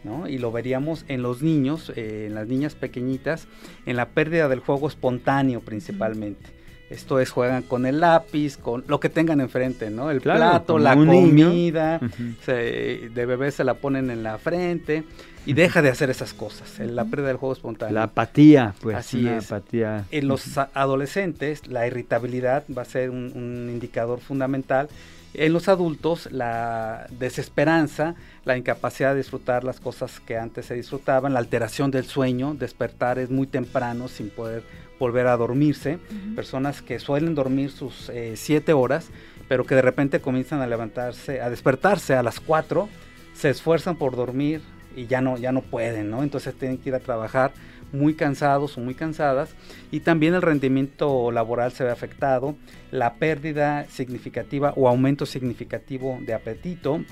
¿no? 0.03 0.27
Y 0.27 0.39
lo 0.39 0.51
veríamos 0.51 1.05
en 1.07 1.21
los 1.21 1.43
niños, 1.43 1.91
eh, 1.95 2.25
en 2.27 2.33
las 2.33 2.47
niñas 2.47 2.73
pequeñitas, 2.73 3.47
en 3.85 3.95
la 3.95 4.09
pérdida 4.09 4.49
del 4.49 4.59
juego 4.59 4.87
espontáneo 4.87 5.59
principalmente. 5.59 6.49
Esto 6.89 7.19
es, 7.19 7.29
juegan 7.29 7.61
con 7.61 7.85
el 7.85 7.99
lápiz, 7.99 8.57
con 8.57 8.83
lo 8.87 8.99
que 8.99 9.09
tengan 9.09 9.39
enfrente, 9.39 9.91
¿no? 9.91 10.09
El 10.09 10.19
plato, 10.19 10.79
la 10.79 10.95
comida, 10.95 11.99
de 12.47 13.25
bebé 13.27 13.51
se 13.51 13.63
la 13.63 13.75
ponen 13.75 14.09
en 14.09 14.23
la 14.23 14.39
frente 14.39 15.03
y 15.45 15.53
deja 15.53 15.81
de 15.81 15.89
hacer 15.89 16.09
esas 16.09 16.33
cosas, 16.33 16.79
la 16.79 17.05
pérdida 17.05 17.27
del 17.27 17.37
juego 17.37 17.53
espontáneo. 17.53 17.95
La 17.95 18.03
apatía, 18.03 18.75
pues. 18.81 18.97
Así 18.97 19.27
es. 19.27 19.51
Apatía. 19.51 20.05
En 20.11 20.27
los 20.27 20.57
adolescentes, 20.57 21.67
la 21.67 21.87
irritabilidad 21.87 22.63
va 22.75 22.83
a 22.83 22.85
ser 22.85 23.09
un 23.09 23.69
indicador 23.71 24.19
fundamental 24.19 24.89
en 25.33 25.53
los 25.53 25.69
adultos, 25.69 26.29
la 26.31 27.07
desesperanza, 27.17 28.15
la 28.43 28.57
incapacidad 28.57 29.11
de 29.11 29.17
disfrutar 29.17 29.63
las 29.63 29.79
cosas 29.79 30.19
que 30.19 30.37
antes 30.37 30.65
se 30.65 30.75
disfrutaban, 30.75 31.33
la 31.33 31.39
alteración 31.39 31.89
del 31.89 32.05
sueño, 32.05 32.53
despertar 32.53 33.17
es 33.17 33.29
muy 33.29 33.47
temprano 33.47 34.09
sin 34.09 34.29
poder 34.29 34.63
volver 34.99 35.27
a 35.27 35.37
dormirse, 35.37 35.99
personas 36.35 36.81
que 36.81 36.99
suelen 36.99 37.33
dormir 37.33 37.71
sus 37.71 38.09
eh, 38.09 38.33
siete 38.35 38.73
horas, 38.73 39.09
pero 39.47 39.65
que 39.65 39.73
de 39.73 39.81
repente 39.81 40.19
comienzan 40.19 40.61
a 40.61 40.67
levantarse, 40.67 41.41
a 41.41 41.49
despertarse 41.49 42.13
a 42.13 42.23
las 42.23 42.39
cuatro, 42.39 42.89
se 43.33 43.49
esfuerzan 43.49 43.95
por 43.95 44.15
dormir 44.15 44.61
y 44.95 45.07
ya 45.07 45.21
no, 45.21 45.37
ya 45.37 45.51
no 45.51 45.61
pueden, 45.61 46.09
¿no? 46.09 46.23
Entonces 46.23 46.53
tienen 46.55 46.77
que 46.77 46.89
ir 46.89 46.95
a 46.95 46.99
trabajar 46.99 47.51
muy 47.93 48.13
cansados 48.13 48.77
o 48.77 48.81
muy 48.81 48.95
cansadas 48.95 49.49
y 49.91 50.01
también 50.01 50.33
el 50.33 50.41
rendimiento 50.41 51.31
laboral 51.31 51.71
se 51.71 51.83
ve 51.83 51.91
afectado, 51.91 52.55
la 52.91 53.15
pérdida 53.15 53.85
significativa 53.89 54.73
o 54.75 54.87
aumento 54.87 55.25
significativo 55.25 56.17
de 56.25 56.33
apetito, 56.33 57.03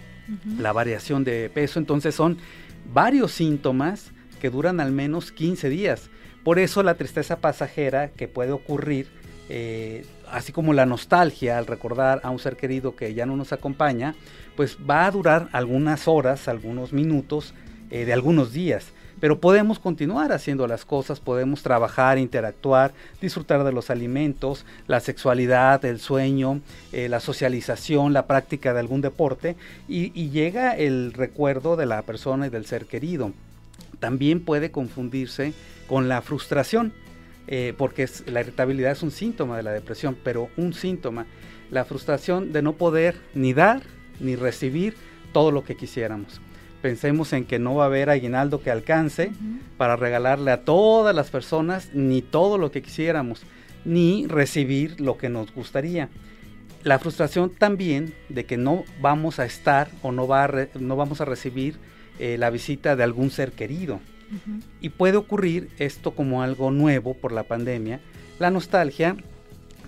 la 0.60 0.72
variación 0.72 1.24
de 1.24 1.50
peso, 1.50 1.80
entonces 1.80 2.14
son 2.14 2.38
varios 2.94 3.32
síntomas 3.32 4.12
que 4.40 4.50
duran 4.50 4.80
al 4.80 4.92
menos 4.92 5.32
15 5.32 5.70
días. 5.70 6.10
Por 6.44 6.60
eso 6.60 6.84
la 6.84 6.96
tristeza 6.96 7.38
pasajera 7.38 8.10
que 8.10 8.28
puede 8.28 8.52
ocurrir, 8.52 9.08
eh, 9.50 10.06
así 10.32 10.52
como 10.52 10.74
la 10.74 10.86
nostalgia 10.86 11.58
al 11.58 11.68
recordar 11.68 12.22
a 12.24 12.30
un 12.30 12.40
ser 12.40 12.56
querido 12.56 12.96
que 12.96 13.14
ya 13.14 13.26
no 13.26 13.36
nos 13.36 13.52
acompaña, 13.52 14.16
pues 14.56 14.78
va 14.90 15.06
a 15.06 15.12
durar 15.12 15.50
algunas 15.52 16.08
horas, 16.08 16.48
algunos 16.48 16.94
minutos, 16.94 17.54
eh, 17.92 18.06
de 18.06 18.14
algunos 18.14 18.54
días. 18.54 18.92
Pero 19.20 19.40
podemos 19.42 19.80
continuar 19.80 20.32
haciendo 20.32 20.66
las 20.68 20.86
cosas, 20.86 21.20
podemos 21.20 21.62
trabajar, 21.62 22.18
interactuar, 22.18 22.94
disfrutar 23.20 23.64
de 23.64 23.74
los 23.74 23.90
alimentos, 23.90 24.66
la 24.88 25.00
sexualidad, 25.00 25.84
el 25.84 26.00
sueño, 26.00 26.62
eh, 26.94 27.10
la 27.10 27.20
socialización, 27.20 28.14
la 28.14 28.28
práctica 28.28 28.74
de 28.74 28.80
algún 28.80 29.02
deporte 29.02 29.58
y, 29.88 30.30
llega 30.30 30.78
el 30.78 31.12
recuerdo 31.14 31.76
de 31.76 31.86
la 31.86 32.04
persona 32.04 32.48
y 32.48 32.50
del 32.50 32.66
ser 32.66 32.86
querido. 32.86 33.34
También 34.00 34.40
puede 34.40 34.72
confundirse 34.72 35.54
con 35.88 36.08
la 36.08 36.22
frustración, 36.22 36.94
eh, 37.48 37.74
porque 37.78 38.08
la 38.28 38.42
irritabilidad 38.42 38.92
es 38.92 39.04
un 39.04 39.12
síntoma 39.12 39.58
de 39.58 39.64
la 39.64 39.72
depresión, 39.72 40.16
pero 40.24 40.50
un 40.56 40.74
síntoma, 40.74 41.26
la 41.72 41.84
frustración 41.84 42.54
de 42.54 42.62
no 42.62 42.74
poder 42.74 43.16
ni 43.34 43.54
dar 43.54 43.82
ni 44.20 44.36
recibir 44.36 44.96
todo 45.34 45.52
lo 45.52 45.64
que 45.64 45.76
quisiéramos 45.76 46.40
pensemos 46.82 47.34
en 47.34 47.46
que 47.46 47.60
no 47.60 47.76
va 47.76 47.84
a 47.84 47.88
haber 47.88 48.10
aguinaldo 48.10 48.62
que 48.62 48.72
alcance 48.72 49.32
para 49.78 49.96
regalarle 49.96 50.52
a 50.52 50.64
todas 50.64 51.16
las 51.16 51.30
personas 51.30 51.90
ni 51.94 52.22
todo 52.22 52.58
lo 52.58 52.72
que 52.72 52.82
quisiéramos, 52.82 53.44
ni 53.86 54.28
recibir 54.28 55.00
lo 55.00 55.18
que 55.18 55.30
nos 55.30 55.54
gustaría. 55.54 56.10
La 56.84 57.00
frustración 57.00 57.50
también 57.50 58.14
de 58.30 58.46
que 58.46 58.58
no 58.58 58.86
vamos 59.02 59.40
a 59.40 59.46
estar 59.46 59.90
o 60.02 60.12
no, 60.12 60.28
va 60.28 60.50
no 60.80 60.96
vamos 60.96 61.20
a 61.22 61.26
recibir 61.26 61.78
eh, 62.20 62.38
la 62.38 62.50
visita 62.50 62.96
de 62.96 63.04
algún 63.04 63.32
ser 63.32 63.52
querido. 63.52 64.00
Y 64.80 64.90
puede 64.90 65.18
ocurrir 65.18 65.70
esto 65.80 66.12
como 66.12 66.44
algo 66.44 66.70
nuevo 66.70 67.16
por 67.16 67.32
la 67.32 67.44
pandemia, 67.44 68.00
la 68.38 68.52
nostalgia 68.52 69.18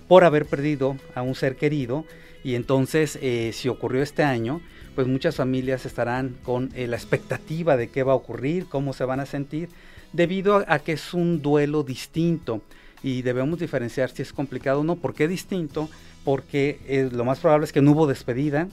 por 0.08 0.24
haber 0.24 0.46
perdido 0.46 0.96
a 1.14 1.22
un 1.22 1.36
ser 1.36 1.54
querido 1.54 2.04
y 2.42 2.56
entonces 2.56 3.18
eh, 3.22 3.52
si 3.52 3.68
ocurrió 3.68 4.02
este 4.02 4.24
año, 4.24 4.60
pues 4.94 5.06
muchas 5.06 5.36
familias 5.36 5.86
estarán 5.86 6.36
con 6.42 6.70
eh, 6.74 6.86
la 6.86 6.96
expectativa 6.96 7.76
de 7.76 7.88
qué 7.88 8.02
va 8.02 8.12
a 8.12 8.16
ocurrir, 8.16 8.66
cómo 8.66 8.92
se 8.92 9.04
van 9.04 9.20
a 9.20 9.26
sentir, 9.26 9.68
debido 10.12 10.64
a, 10.66 10.78
que 10.78 10.92
es 10.92 11.14
un 11.14 11.40
duelo 11.40 11.82
distinto 11.82 12.60
y 13.02 13.22
debemos 13.22 13.58
diferenciar 13.58 14.10
si 14.10 14.22
es 14.22 14.32
complicado 14.32 14.80
o 14.80 14.84
no. 14.84 14.96
¿Por 14.96 15.14
qué 15.14 15.28
distinto? 15.28 15.88
Porque 16.24 16.80
eh, 16.86 17.08
lo 17.10 17.24
más 17.24 17.40
probable 17.40 17.64
es 17.64 17.72
que 17.72 17.82
no 17.82 17.92
hubo 17.92 18.06
despedida 18.06 18.68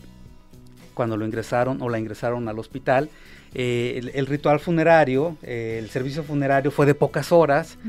cuando 0.94 1.18
lo 1.18 1.26
ingresaron 1.26 1.82
o 1.82 1.90
la 1.90 2.00
ingresaron 2.00 2.48
al 2.50 2.60
hospital 2.60 3.10
eh, 3.56 4.12
el, 4.14 4.28
ritual 4.28 4.60
funerario, 4.60 5.36
eh, 5.42 5.80
el 5.82 5.90
servicio 5.90 6.24
funerario 6.24 6.70
fue 6.70 6.86
de 6.86 6.94
pocas 6.94 7.32
horas. 7.32 7.80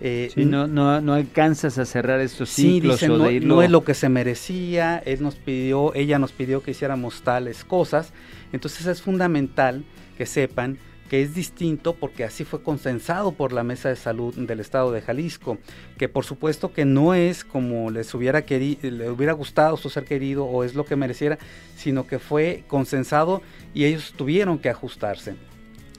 Eh, 0.00 0.30
no, 0.36 0.66
no, 0.66 1.14
alcanzas 1.14 1.78
a 1.78 1.84
cerrar 1.84 2.20
estos 2.20 2.50
ciclos 2.50 3.02
no, 3.02 3.30
no, 3.30 3.62
es 3.62 3.70
lo 3.70 3.84
que 3.84 3.94
se 3.94 4.08
merecía, 4.08 5.02
él 5.04 5.22
nos 5.22 5.34
pidió, 5.34 5.94
ella 5.94 6.18
nos 6.18 6.32
pidió 6.32 6.62
que 6.62 6.70
hiciéramos 6.70 7.22
tales 7.22 7.64
cosas. 7.64 8.12
Entonces 8.52 8.86
es 8.86 9.02
fundamental 9.02 9.84
que 10.16 10.26
sepan 10.26 10.78
que 11.10 11.22
es 11.22 11.34
distinto 11.34 11.96
porque 11.96 12.22
así 12.22 12.44
fue 12.44 12.62
consensado 12.62 13.32
por 13.32 13.52
la 13.52 13.64
Mesa 13.64 13.88
de 13.88 13.96
Salud 13.96 14.32
del 14.32 14.60
Estado 14.60 14.92
de 14.92 15.02
Jalisco, 15.02 15.58
que 15.98 16.08
por 16.08 16.24
supuesto 16.24 16.72
que 16.72 16.84
no 16.84 17.14
es 17.14 17.42
como 17.44 17.90
les 17.90 18.14
hubiera, 18.14 18.44
le 18.48 19.10
hubiera 19.10 19.32
gustado 19.32 19.76
su 19.76 19.90
ser 19.90 20.04
querido 20.04 20.44
o 20.44 20.62
es 20.62 20.76
lo 20.76 20.84
que 20.84 20.94
mereciera, 20.94 21.36
sino 21.74 22.06
que 22.06 22.20
fue 22.20 22.62
consensado 22.68 23.42
y 23.74 23.86
ellos 23.86 24.14
tuvieron 24.16 24.60
que 24.60 24.70
ajustarse. 24.70 25.34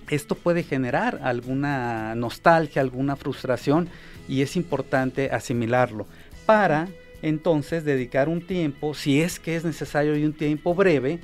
Esto 0.10 0.36
puede 0.36 0.63
generar 0.63 1.20
alguna 1.24 2.15
nostalgia, 2.15 2.82
alguna 2.82 3.18
frustración 3.18 3.89
y 4.30 4.44
es 4.44 4.56
importante 4.56 5.30
asimilarlo 5.32 6.08
para 6.46 6.88
entonces 7.22 7.84
dedicar 7.84 8.30
un 8.30 8.48
tiempo, 8.48 8.94
si 8.94 9.22
es 9.22 9.41
que 9.41 9.58
es 9.58 9.65
necesario 9.65 10.15
y 10.15 10.24
un 10.24 10.34
tiempo 10.34 10.74
breve, 10.74 11.20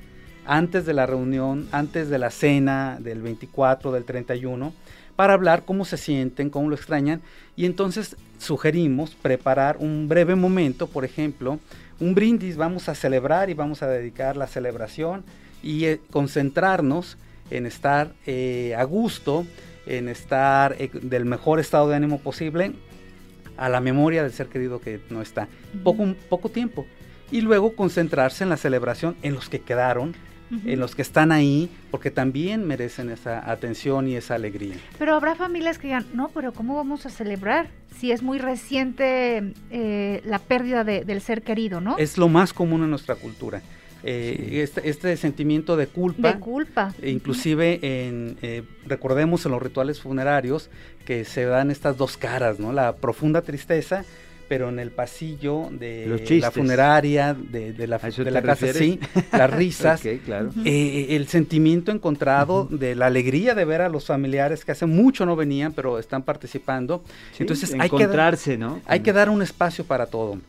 antes 0.48 0.86
de 0.86 0.94
la 0.94 1.06
reunión, 1.06 1.68
antes 1.72 2.10
de 2.10 2.18
la 2.18 2.32
cena 2.32 2.98
del 3.00 3.22
24, 3.22 3.92
del 3.92 4.06
31, 4.06 4.74
para 5.16 5.34
hablar 5.34 5.66
cómo 5.66 5.86
se 5.86 5.98
sienten, 5.98 6.50
cómo 6.50 6.70
lo 6.70 6.76
extrañan. 6.76 7.22
Y 7.56 7.66
entonces 7.66 8.16
sugerimos 8.40 9.16
preparar 9.16 9.78
un 9.80 10.08
breve 10.08 10.36
momento, 10.36 10.88
por 10.88 11.06
ejemplo, 11.06 11.60
un 12.00 12.16
brindis, 12.16 12.56
vamos 12.56 12.90
a 12.90 12.96
celebrar 12.96 13.50
y 13.50 13.54
vamos 13.54 13.84
a 13.84 13.88
dedicar 13.88 14.38
la 14.38 14.48
celebración 14.48 15.24
y 15.64 15.86
eh, 15.86 16.00
concentrarnos 16.12 17.18
en 17.50 17.66
estar 17.66 18.14
eh, 18.26 18.76
a 18.78 18.84
gusto, 18.84 19.46
en 19.86 20.08
estar 20.08 20.76
eh, 20.80 20.90
del 20.94 21.26
mejor 21.26 21.60
estado 21.60 21.90
de 21.90 21.96
ánimo 21.96 22.20
posible 22.20 22.74
a 23.58 23.70
la 23.70 23.82
memoria 23.82 24.22
del 24.22 24.32
ser 24.32 24.48
querido 24.48 24.80
que 24.80 25.00
no 25.10 25.22
está. 25.22 25.48
Poco, 25.84 26.14
poco 26.30 26.50
tiempo. 26.50 26.86
Y 27.32 27.42
luego 27.42 27.76
concentrarse 27.76 28.44
en 28.44 28.50
la 28.50 28.58
celebración, 28.58 29.18
en 29.24 29.34
los 29.34 29.50
que 29.50 29.60
quedaron, 29.60 30.16
en 30.50 30.80
los 30.80 30.96
que 30.96 31.02
están 31.02 31.32
ahí, 31.32 31.70
porque 31.92 32.12
también 32.12 32.66
merecen 32.66 33.10
esa 33.10 33.50
atención 33.50 34.08
y 34.08 34.16
esa 34.16 34.36
alegría. 34.36 34.76
Pero 34.98 35.16
habrá 35.16 35.36
familias 35.36 35.78
que 35.78 35.88
digan, 35.88 36.06
no, 36.14 36.30
pero 36.34 36.54
¿cómo 36.54 36.76
vamos 36.76 37.06
a 37.06 37.10
celebrar 37.10 37.70
si 38.00 38.12
es 38.12 38.22
muy 38.24 38.38
reciente 38.38 39.54
eh, 39.72 40.22
la 40.26 40.40
pérdida 40.40 40.84
del 40.84 41.22
ser 41.22 41.42
querido, 41.42 41.82
no? 41.82 41.98
Es 41.98 42.18
lo 42.18 42.30
más 42.30 42.54
común 42.54 42.84
en 42.84 42.90
nuestra 42.90 43.16
cultura. 43.16 43.62
Eh, 44.04 44.62
este, 44.64 44.88
este, 44.90 45.18
sentimiento 45.18 45.76
de 45.76 45.88
culpa. 45.88 46.34
De 46.34 46.40
culpa. 46.40 46.94
E 47.02 47.10
inclusive, 47.10 47.80
en, 47.82 48.38
eh, 48.42 48.64
recordemos 48.86 49.46
en 49.46 49.52
los 49.52 49.62
rituales 49.62 50.00
funerarios 50.00 50.70
que 51.04 51.26
se 51.26 51.46
dan 51.46 51.72
estas 51.72 51.98
dos 51.98 52.16
caras, 52.16 52.60
¿no? 52.60 52.72
La 52.72 52.96
profunda 52.96 53.42
tristeza 53.42 54.06
pero 54.48 54.70
en 54.70 54.80
el 54.80 54.92
pasillo 54.92 55.70
de 55.72 56.40
la 56.42 56.52
funeraria, 56.52 57.34
de, 57.34 57.74
la, 57.88 57.98
de 57.98 58.32
la 58.32 58.42
casa, 58.42 58.74
sí, 58.74 59.00
las 59.32 59.50
risas, 59.54 60.06
eh, 60.06 61.08
el 61.10 61.28
sentimiento 61.28 61.92
encontrado 61.92 62.68
de 62.70 62.96
la 62.96 63.08
alegría 63.08 63.56
de 63.56 63.66
ver 63.66 63.82
a 63.82 63.90
los 63.90 64.06
familiares 64.06 64.64
que 64.64 64.72
hace 64.72 64.86
mucho 64.86 65.26
no 65.26 65.36
venían, 65.36 65.74
pero 65.74 66.00
están 66.00 66.24
participando. 66.24 67.04
Entonces 67.38 67.76
hay 67.78 67.90
que, 67.90 68.08
darse, 68.08 68.58
¿no? 68.58 68.82
hay 68.86 69.02
que 69.02 69.14
dar 69.14 69.30
un 69.30 69.42
espacio 69.42 69.86
para 69.86 70.08
todo. 70.08 70.40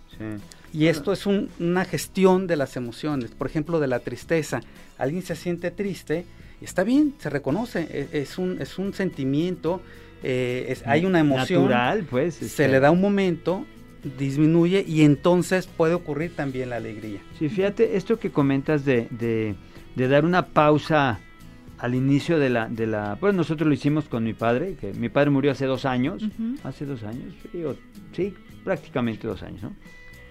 Y 0.72 0.86
esto 0.86 1.12
es 1.12 1.26
una 1.26 1.84
gestión 1.84 2.46
de 2.46 2.56
las 2.56 2.76
emociones, 2.76 3.30
por 3.30 3.46
ejemplo, 3.46 3.80
de 3.80 3.86
la 3.86 4.00
tristeza. 4.00 4.60
Alguien 4.98 5.22
se 5.22 5.36
siente 5.36 5.70
triste, 5.70 6.26
está 6.60 6.84
bien, 6.84 7.14
se 7.18 7.30
reconoce, 7.30 7.86
e, 7.90 8.20
es, 8.20 8.36
un, 8.38 8.60
es 8.60 8.78
un 8.78 8.92
sentimiento, 8.92 9.80
eh, 10.22 10.76
hay 10.84 11.04
una 11.04 11.20
emoción, 11.20 11.62
Natural, 11.62 12.06
pues, 12.10 12.34
se 12.34 12.66
le 12.68 12.74
este 12.74 12.80
da 12.80 12.90
un 12.90 13.00
momento 13.00 13.64
disminuye 14.16 14.84
y 14.86 15.02
entonces 15.02 15.66
puede 15.66 15.94
ocurrir 15.94 16.34
también 16.34 16.70
la 16.70 16.76
alegría. 16.76 17.20
Sí, 17.38 17.48
fíjate, 17.48 17.96
esto 17.96 18.18
que 18.18 18.30
comentas 18.30 18.84
de, 18.84 19.08
de, 19.10 20.08
dar 20.08 20.24
una 20.24 20.46
pausa 20.46 21.20
al 21.78 21.94
inicio 21.94 22.38
de 22.38 22.50
la, 22.50 22.68
de 22.68 22.86
la, 22.86 23.16
pues 23.20 23.34
nosotros 23.34 23.68
lo 23.68 23.74
hicimos 23.74 24.06
con 24.06 24.24
mi 24.24 24.34
padre, 24.34 24.76
que 24.80 24.92
mi 24.92 25.08
padre 25.08 25.30
murió 25.30 25.52
hace 25.52 25.66
dos 25.66 25.84
años, 25.84 26.24
hace 26.64 26.86
dos 26.86 27.02
años, 27.04 27.34
sí, 28.12 28.34
prácticamente 28.64 29.26
dos 29.26 29.42
años, 29.42 29.62
¿no? 29.62 29.72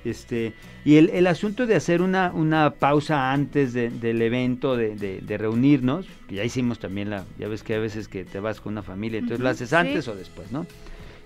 Este, 0.07 0.53
y 0.85 0.95
el, 0.95 1.09
el 1.09 1.27
asunto 1.27 1.65
de 1.65 1.75
hacer 1.75 2.01
una, 2.01 2.31
una 2.33 2.71
pausa 2.71 3.33
antes 3.33 3.73
del 3.73 4.21
evento, 4.21 4.77
de, 4.77 4.95
de, 4.95 5.37
reunirnos, 5.37 6.05
que 6.27 6.35
ya 6.35 6.45
hicimos 6.45 6.79
también 6.79 7.09
la, 7.09 7.25
ya 7.37 7.47
ves 7.47 7.63
que 7.63 7.75
a 7.75 7.79
veces 7.79 8.07
que 8.07 8.23
te 8.23 8.39
vas 8.39 8.61
con 8.61 8.73
una 8.73 8.83
familia, 8.83 9.19
entonces 9.19 9.41
lo 9.41 9.49
haces 9.49 9.73
antes 9.73 10.07
o 10.07 10.15
después, 10.15 10.51
¿no? 10.51 10.65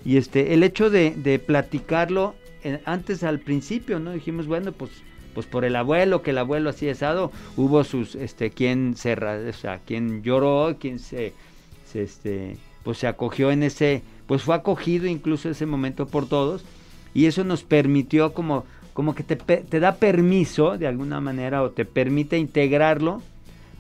Y 0.04 0.18
este, 0.18 0.54
el 0.56 0.64
hecho 0.64 0.90
de, 0.90 1.12
de 1.16 1.38
platicarlo 1.38 2.36
antes 2.86 3.24
al 3.24 3.40
principio, 3.40 4.00
¿no? 4.00 4.12
Dijimos, 4.12 4.48
bueno, 4.48 4.72
pues 4.72 4.92
pues 5.34 5.46
por 5.46 5.66
el 5.66 5.76
abuelo, 5.76 6.22
que 6.22 6.32
el 6.32 6.38
abuelo 6.38 6.70
así 6.70 6.88
estado, 6.88 7.32
hubo 7.56 7.84
sus, 7.84 8.16
este, 8.16 8.52
quien 8.52 8.96
se, 8.96 9.14
o 9.14 9.54
sea, 9.54 9.80
quien 9.80 10.24
lloró, 10.24 10.76
quien 10.80 11.00
se, 11.00 11.34
se, 11.86 12.04
este, 12.04 12.58
pues 12.84 12.98
se 12.98 13.08
acogió 13.08 13.52
en 13.52 13.64
ese, 13.64 14.02
pues 14.28 14.44
fue 14.44 14.56
acogido 14.56 15.08
incluso 15.08 15.50
ese 15.50 15.66
momento 15.66 16.08
por 16.08 16.28
todos, 16.28 16.64
y 17.14 17.26
eso 17.26 17.44
nos 17.44 17.64
permitió 17.64 18.34
como, 18.34 18.66
como 18.94 19.16
que 19.16 19.24
te, 19.24 19.36
te 19.36 19.80
da 19.80 19.96
permiso 19.96 20.78
de 20.78 20.88
alguna 20.88 21.22
manera 21.22 21.64
o 21.64 21.72
te 21.72 21.86
permite 21.86 22.38
integrarlo 22.38 23.22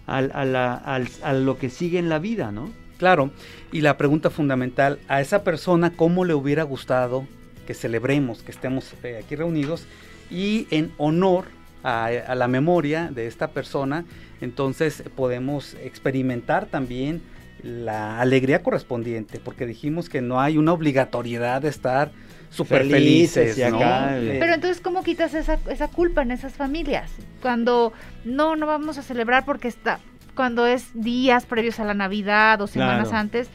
al, 0.08 0.32
al, 0.34 0.56
a 0.56 1.34
lo 1.34 1.58
que 1.58 1.70
sigue 1.70 2.00
en 2.00 2.10
la 2.10 2.20
vida, 2.20 2.52
¿no? 2.52 2.70
Claro, 2.98 3.32
y 3.72 3.82
la 3.82 3.98
pregunta 3.98 4.30
fundamental, 4.30 5.00
a 5.08 5.22
esa 5.22 5.44
persona, 5.44 5.96
¿cómo 5.96 6.24
le 6.24 6.36
hubiera 6.36 6.64
gustado 6.64 7.26
que 7.72 7.76
celebremos, 7.80 8.44
que 8.44 8.52
estemos 8.52 8.94
eh, 9.04 9.22
aquí 9.24 9.38
reunidos? 9.38 9.88
y 10.30 10.68
en 10.72 10.92
honor 10.98 11.46
a, 11.84 12.36
la 12.36 12.48
memoria 12.48 13.10
de 13.12 13.28
esta 13.28 13.50
persona, 13.50 14.06
entonces 14.40 15.04
podemos 15.16 15.76
experimentar 15.84 16.66
también 16.68 17.22
la 17.64 18.20
alegría 18.20 18.64
correspondiente, 18.64 19.40
porque 19.40 19.66
dijimos 19.66 20.10
que 20.10 20.22
no 20.22 20.40
hay 20.42 20.58
una 20.58 20.74
obligatoriedad 20.74 21.62
de 21.62 21.70
estar 21.70 22.12
súper 22.50 22.88
felices. 22.88 23.58
Eh, 23.58 24.38
Pero 24.40 24.54
entonces, 24.54 24.82
¿cómo 24.82 25.04
quitas 25.04 25.34
esa, 25.34 25.60
esa 25.70 25.88
culpa 25.88 26.22
en 26.22 26.32
esas 26.32 26.54
familias? 26.54 27.12
Cuando 27.42 27.94
no, 28.26 28.56
no 28.56 28.66
vamos 28.68 28.98
a 28.98 29.04
celebrar 29.04 29.46
porque 29.46 29.68
está, 29.68 30.00
cuando 30.36 30.66
es 30.66 30.90
días 30.94 31.46
previos 31.46 31.80
a 31.80 31.86
la 31.86 31.94
Navidad 31.94 32.62
o 32.62 32.68
semanas 32.68 33.12
antes, 33.12 33.48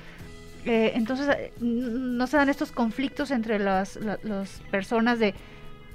eh, 0.66 0.92
entonces 0.94 1.28
eh, 1.28 1.52
no 1.60 2.26
se 2.26 2.36
dan 2.36 2.48
estos 2.48 2.72
conflictos 2.72 3.30
entre 3.30 3.58
las, 3.58 3.96
las 3.96 4.60
personas 4.70 5.18
de 5.18 5.34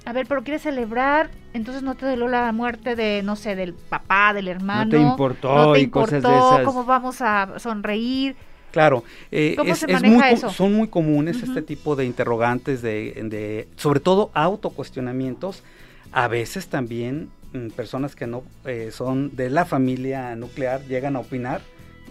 a 0.04 0.12
ver, 0.12 0.26
pero 0.26 0.42
quieres 0.42 0.62
celebrar, 0.62 1.30
entonces 1.52 1.82
no 1.82 1.94
te 1.94 2.06
dolió 2.06 2.26
la 2.26 2.50
muerte 2.52 2.96
de, 2.96 3.22
no 3.22 3.36
sé, 3.36 3.54
del 3.54 3.74
papá, 3.74 4.32
del 4.34 4.48
hermano. 4.48 4.84
No 4.84 4.90
te 4.90 4.98
importó, 4.98 5.54
no 5.54 5.72
te 5.74 5.80
importó 5.80 6.16
y 6.16 6.20
cosas 6.20 6.32
de 6.32 6.38
esas. 6.38 6.64
cómo 6.64 6.84
vamos 6.84 7.20
a 7.20 7.58
sonreír. 7.58 8.34
Claro, 8.72 9.04
eh, 9.30 9.54
¿Cómo 9.56 9.74
se 9.74 9.86
maneja 9.86 10.30
eso? 10.30 10.50
son 10.50 10.72
muy 10.72 10.88
comunes 10.88 11.42
este 11.42 11.60
tipo 11.60 11.94
de 11.94 12.06
interrogantes, 12.06 12.80
de, 12.80 13.12
de 13.24 13.68
sobre 13.76 14.00
todo 14.00 14.30
autocuestionamientos. 14.34 15.62
A 16.10 16.26
veces 16.26 16.68
también 16.68 17.30
mm, 17.52 17.68
personas 17.68 18.16
que 18.16 18.26
no 18.26 18.42
eh, 18.64 18.90
son 18.90 19.36
de 19.36 19.50
la 19.50 19.66
familia 19.66 20.34
nuclear 20.36 20.82
llegan 20.86 21.16
a 21.16 21.20
opinar. 21.20 21.60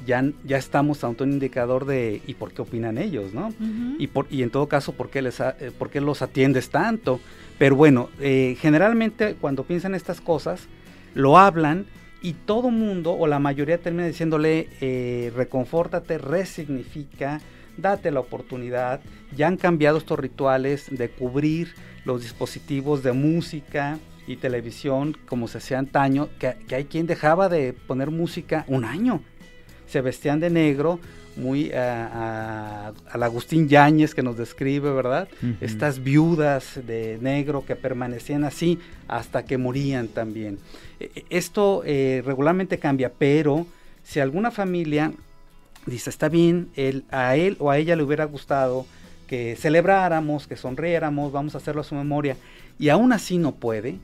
Ya, 0.05 0.23
ya 0.43 0.57
estamos 0.57 1.03
ante 1.03 1.23
un 1.23 1.31
indicador 1.31 1.85
de 1.85 2.21
¿y 2.25 2.33
por 2.33 2.51
qué 2.51 2.61
opinan 2.61 2.97
ellos? 2.97 3.33
¿no? 3.33 3.53
y, 3.99 4.07
por, 4.07 4.27
y 4.31 4.41
en 4.41 4.49
todo 4.49 4.67
caso, 4.67 4.93
¿por 4.93 5.09
qué, 5.09 5.21
les 5.21 5.39
eh, 5.39 5.71
¿por 5.77 5.89
qué 5.89 6.01
los 6.01 6.21
atiendes 6.21 6.69
tanto? 6.69 7.19
Pero 7.59 7.75
bueno, 7.75 8.09
eh, 8.19 8.57
generalmente 8.59 9.35
cuando 9.39 9.63
piensan 9.63 9.93
estas 9.93 10.19
cosas, 10.19 10.67
lo 11.13 11.37
hablan 11.37 11.85
y 12.21 12.33
todo 12.33 12.69
mundo 12.69 13.13
o 13.13 13.27
la 13.27 13.39
mayoría 13.39 13.79
termina 13.79 14.07
diciéndole, 14.07 14.67
eh, 14.79 15.31
reconfórtate, 15.35 16.17
resignifica, 16.17 17.41
date 17.77 18.11
la 18.11 18.19
oportunidad. 18.19 19.01
Ya 19.35 19.47
han 19.47 19.57
cambiado 19.57 19.97
estos 19.97 20.19
rituales 20.19 20.87
de 20.89 21.09
cubrir 21.09 21.73
los 22.05 22.21
dispositivos 22.21 23.03
de 23.03 23.11
música 23.11 23.99
y 24.27 24.35
televisión 24.35 25.17
como 25.27 25.47
se 25.47 25.57
hacía 25.57 25.79
antaño, 25.79 26.29
que, 26.39 26.55
que 26.67 26.75
hay 26.75 26.85
quien 26.85 27.07
dejaba 27.07 27.49
de 27.49 27.73
poner 27.73 28.11
música 28.11 28.65
un 28.67 28.85
año. 28.85 29.21
Se 29.91 30.01
vestían 30.01 30.39
de 30.39 30.49
negro, 30.49 30.99
muy 31.35 31.71
a, 31.71 32.93
al 33.09 33.23
Agustín 33.23 33.67
Yáñez 33.67 34.13
que 34.15 34.23
nos 34.23 34.37
describe, 34.37 34.91
¿verdad? 34.91 35.27
Estas 35.59 36.03
viudas 36.03 36.79
de 36.85 37.17
negro 37.21 37.65
que 37.65 37.75
permanecían 37.75 38.43
así 38.43 38.79
hasta 39.07 39.43
que 39.43 39.57
morían 39.57 40.07
también. 40.07 40.59
E, 40.99 41.11
e, 41.15 41.25
esto 41.29 41.83
eh, 41.85 42.21
regularmente 42.25 42.79
cambia, 42.79 43.11
pero 43.17 43.65
si 44.03 44.19
alguna 44.19 44.51
familia 44.51 45.11
dice, 45.85 46.09
está 46.09 46.29
bien, 46.29 46.69
él, 46.75 47.03
a 47.11 47.35
él 47.35 47.55
o 47.59 47.71
a 47.71 47.77
ella 47.77 47.95
le 47.95 48.03
hubiera 48.03 48.25
gustado 48.25 48.85
que 49.27 49.55
celebráramos, 49.55 50.47
que 50.47 50.57
sonriéramos, 50.57 51.31
vamos 51.31 51.55
a 51.55 51.59
hacerlo 51.59 51.81
a 51.81 51.85
su 51.85 51.95
memoria, 51.95 52.35
y 52.77 52.89
aún 52.89 53.13
así 53.13 53.37
no 53.37 53.55
puede, 53.55 53.97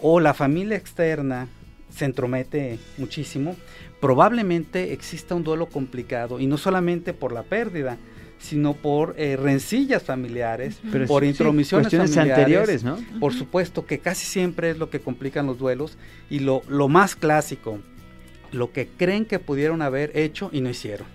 o 0.00 0.20
la 0.20 0.32
familia 0.32 0.76
externa 0.76 1.48
se 1.94 2.04
entromete 2.06 2.78
muchísimo, 2.96 3.56
probablemente 4.00 4.92
exista 4.92 5.34
un 5.34 5.44
duelo 5.44 5.66
complicado 5.66 6.40
y 6.40 6.46
no 6.46 6.56
solamente 6.56 7.12
por 7.12 7.32
la 7.32 7.42
pérdida, 7.42 7.98
sino 8.38 8.72
por 8.72 9.14
eh, 9.18 9.36
rencillas 9.36 10.02
familiares, 10.02 10.80
por 11.06 11.24
intromisiones 11.24 11.90
familiares, 11.90 12.16
anteriores, 12.16 12.84
¿no? 12.84 12.98
Por 13.20 13.34
supuesto 13.34 13.84
que 13.84 13.98
casi 13.98 14.24
siempre 14.24 14.70
es 14.70 14.78
lo 14.78 14.88
que 14.88 15.00
complican 15.00 15.46
los 15.46 15.58
duelos 15.58 15.98
y 16.30 16.38
lo, 16.38 16.62
lo 16.66 16.88
más 16.88 17.14
clásico, 17.14 17.80
lo 18.50 18.72
que 18.72 18.88
creen 18.88 19.26
que 19.26 19.38
pudieron 19.38 19.82
haber 19.82 20.16
hecho 20.16 20.48
y 20.52 20.62
no 20.62 20.70
hicieron. 20.70 21.06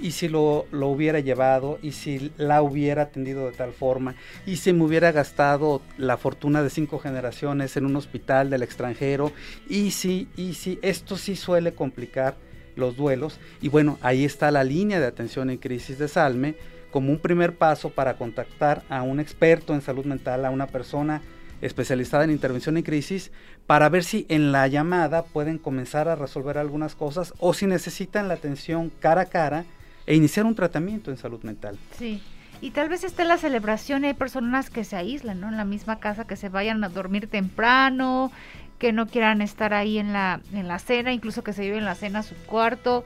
Y 0.00 0.10
si 0.10 0.28
lo, 0.28 0.66
lo, 0.70 0.88
hubiera 0.88 1.20
llevado, 1.20 1.78
y 1.82 1.92
si 1.92 2.32
la 2.36 2.62
hubiera 2.62 3.02
atendido 3.02 3.46
de 3.46 3.52
tal 3.52 3.72
forma, 3.72 4.14
y 4.46 4.56
si 4.56 4.72
me 4.72 4.84
hubiera 4.84 5.10
gastado 5.10 5.82
la 5.96 6.16
fortuna 6.16 6.62
de 6.62 6.70
cinco 6.70 6.98
generaciones 6.98 7.76
en 7.76 7.86
un 7.86 7.96
hospital 7.96 8.50
del 8.50 8.62
extranjero, 8.62 9.32
y 9.68 9.90
si, 9.92 10.28
y 10.36 10.54
si, 10.54 10.78
esto 10.82 11.16
sí 11.16 11.34
suele 11.36 11.72
complicar 11.72 12.36
los 12.76 12.96
duelos. 12.96 13.40
Y 13.60 13.68
bueno, 13.68 13.98
ahí 14.02 14.24
está 14.24 14.50
la 14.50 14.64
línea 14.64 15.00
de 15.00 15.06
atención 15.06 15.50
en 15.50 15.58
crisis 15.58 15.98
de 15.98 16.08
Salme 16.08 16.54
como 16.90 17.10
un 17.10 17.18
primer 17.18 17.56
paso 17.56 17.90
para 17.90 18.16
contactar 18.16 18.82
a 18.88 19.02
un 19.02 19.20
experto 19.20 19.74
en 19.74 19.82
salud 19.82 20.04
mental, 20.04 20.44
a 20.44 20.50
una 20.50 20.66
persona 20.66 21.22
especializada 21.60 22.24
en 22.24 22.30
intervención 22.30 22.76
en 22.76 22.84
crisis 22.84 23.32
para 23.68 23.90
ver 23.90 24.02
si 24.02 24.24
en 24.30 24.50
la 24.50 24.66
llamada 24.66 25.24
pueden 25.24 25.58
comenzar 25.58 26.08
a 26.08 26.14
resolver 26.14 26.56
algunas 26.56 26.94
cosas 26.94 27.34
o 27.38 27.52
si 27.52 27.66
necesitan 27.66 28.26
la 28.26 28.32
atención 28.32 28.90
cara 28.98 29.20
a 29.20 29.26
cara 29.26 29.66
e 30.06 30.14
iniciar 30.14 30.46
un 30.46 30.54
tratamiento 30.54 31.10
en 31.10 31.18
salud 31.18 31.42
mental. 31.42 31.76
Sí. 31.98 32.22
Y 32.62 32.70
tal 32.70 32.88
vez 32.88 33.04
esté 33.04 33.26
la 33.26 33.36
celebración 33.36 34.04
y 34.04 34.06
hay 34.06 34.14
personas 34.14 34.70
que 34.70 34.84
se 34.84 34.96
aíslan, 34.96 35.40
¿no? 35.40 35.48
En 35.48 35.58
la 35.58 35.66
misma 35.66 36.00
casa, 36.00 36.26
que 36.26 36.34
se 36.34 36.48
vayan 36.48 36.82
a 36.82 36.88
dormir 36.88 37.26
temprano, 37.26 38.32
que 38.78 38.94
no 38.94 39.06
quieran 39.06 39.42
estar 39.42 39.74
ahí 39.74 39.98
en 39.98 40.14
la, 40.14 40.40
en 40.54 40.66
la 40.66 40.78
cena, 40.78 41.12
incluso 41.12 41.44
que 41.44 41.52
se 41.52 41.64
lleven 41.64 41.84
la 41.84 41.94
cena 41.94 42.20
a 42.20 42.22
su 42.22 42.36
cuarto. 42.46 43.04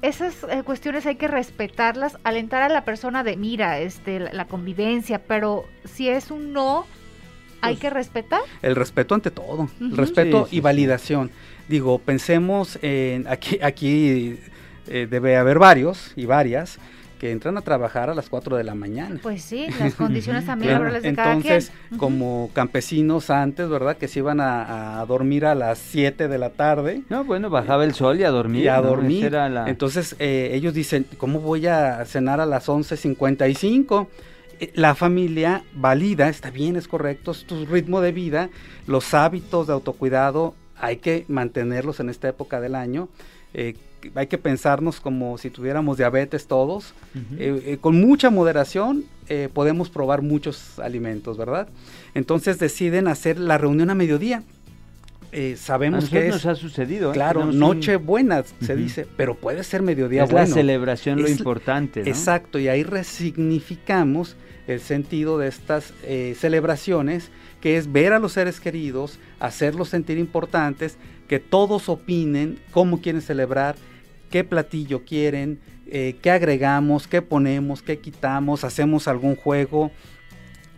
Esas 0.00 0.46
eh, 0.48 0.62
cuestiones 0.62 1.06
hay 1.06 1.16
que 1.16 1.26
respetarlas, 1.26 2.18
alentar 2.22 2.62
a 2.62 2.68
la 2.68 2.84
persona 2.84 3.24
de, 3.24 3.36
mira, 3.36 3.80
este, 3.80 4.20
la 4.20 4.44
convivencia, 4.44 5.18
pero 5.18 5.64
si 5.84 6.08
es 6.08 6.30
un 6.30 6.52
no, 6.52 6.86
hay 7.62 7.76
que 7.76 7.90
respetar. 7.90 8.42
El 8.60 8.76
respeto 8.76 9.14
ante 9.14 9.30
todo, 9.30 9.68
respeto 9.80 10.48
y 10.50 10.60
validación. 10.60 11.30
Digo, 11.68 11.98
pensemos 11.98 12.78
en 12.82 13.26
aquí, 13.28 13.58
aquí 13.62 14.38
eh, 14.88 15.06
debe 15.08 15.36
haber 15.36 15.58
varios 15.58 16.12
y 16.16 16.26
varias 16.26 16.78
que 17.22 17.30
entran 17.30 17.56
a 17.56 17.60
trabajar 17.60 18.10
a 18.10 18.14
las 18.16 18.28
4 18.28 18.56
de 18.56 18.64
la 18.64 18.74
mañana. 18.74 19.20
Pues 19.22 19.44
sí, 19.44 19.68
las 19.78 19.94
condiciones 19.94 20.44
también 20.46 20.72
laborales 20.72 21.04
de 21.04 21.10
Entonces, 21.10 21.68
cada 21.68 21.88
quien. 21.90 22.00
como 22.00 22.50
campesinos 22.52 23.30
antes, 23.30 23.68
¿verdad? 23.68 23.96
Que 23.96 24.08
se 24.08 24.18
iban 24.18 24.40
a, 24.40 25.04
dormir 25.06 25.46
a 25.46 25.54
las 25.54 25.78
7 25.78 26.26
de 26.26 26.38
la 26.38 26.50
tarde. 26.50 27.02
No, 27.10 27.22
bueno, 27.22 27.48
bajaba 27.48 27.84
el 27.84 27.94
sol 27.94 28.18
y 28.18 28.24
a 28.24 28.30
dormir. 28.30 28.64
Y 28.64 28.68
a 28.68 28.80
dormir. 28.80 29.32
Entonces, 29.66 30.16
eh, 30.18 30.50
ellos 30.52 30.74
dicen, 30.74 31.06
¿cómo 31.16 31.38
voy 31.38 31.68
a 31.68 32.04
cenar 32.06 32.40
a 32.40 32.46
las 32.46 32.68
11.55? 32.68 34.08
Eh, 34.62 34.70
la 34.76 34.94
familia 34.94 35.64
valida, 35.74 36.28
está 36.28 36.50
bien, 36.50 36.76
es 36.76 36.86
correcto, 36.86 37.32
es 37.32 37.44
tu 37.46 37.66
ritmo 37.66 38.00
de 38.00 38.12
vida, 38.12 38.48
los 38.86 39.12
hábitos 39.12 39.66
de 39.66 39.72
autocuidado 39.72 40.54
hay 40.76 40.98
que 40.98 41.24
mantenerlos 41.26 41.98
en 41.98 42.08
esta 42.08 42.28
época 42.28 42.60
del 42.60 42.76
año. 42.76 43.08
Eh, 43.54 43.74
hay 44.14 44.28
que 44.28 44.38
pensarnos 44.38 45.00
como 45.00 45.36
si 45.36 45.50
tuviéramos 45.50 45.96
diabetes 45.96 46.46
todos. 46.46 46.94
Eh, 47.38 47.78
con 47.80 48.00
mucha 48.00 48.30
moderación 48.30 49.04
podemos 49.54 49.90
probar 49.90 50.22
muchos 50.22 50.78
alimentos, 50.80 51.38
¿verdad? 51.38 51.68
Entonces 52.14 52.58
deciden 52.58 53.06
hacer 53.06 53.38
la 53.38 53.58
reunión 53.58 53.90
a 53.90 53.94
mediodía. 53.94 54.42
Sabemos 55.56 56.08
que 56.08 56.28
nos 56.28 56.44
ha 56.46 56.54
sucedido. 56.54 57.12
Claro, 57.12 57.46
noche 57.46 57.96
buena 57.96 58.44
se 58.60 58.76
dice, 58.76 59.06
pero 59.16 59.34
puede 59.34 59.64
ser 59.64 59.82
mediodía 59.82 60.24
es 60.24 60.32
la 60.32 60.46
celebración 60.46 61.22
lo 61.22 61.28
importante. 61.28 62.00
Exacto, 62.00 62.58
y 62.58 62.68
ahí 62.68 62.82
resignificamos 62.82 64.36
el 64.66 64.80
sentido 64.80 65.38
de 65.38 65.48
estas 65.48 65.92
eh, 66.04 66.34
celebraciones, 66.38 67.30
que 67.60 67.76
es 67.76 67.90
ver 67.90 68.12
a 68.12 68.18
los 68.18 68.32
seres 68.32 68.60
queridos, 68.60 69.18
hacerlos 69.40 69.88
sentir 69.88 70.18
importantes, 70.18 70.98
que 71.28 71.40
todos 71.40 71.88
opinen 71.88 72.58
cómo 72.70 73.00
quieren 73.00 73.22
celebrar, 73.22 73.76
qué 74.30 74.44
platillo 74.44 75.04
quieren, 75.04 75.60
eh, 75.86 76.16
qué 76.22 76.30
agregamos, 76.30 77.06
qué 77.06 77.22
ponemos, 77.22 77.82
qué 77.82 77.98
quitamos, 77.98 78.64
hacemos 78.64 79.08
algún 79.08 79.36
juego, 79.36 79.90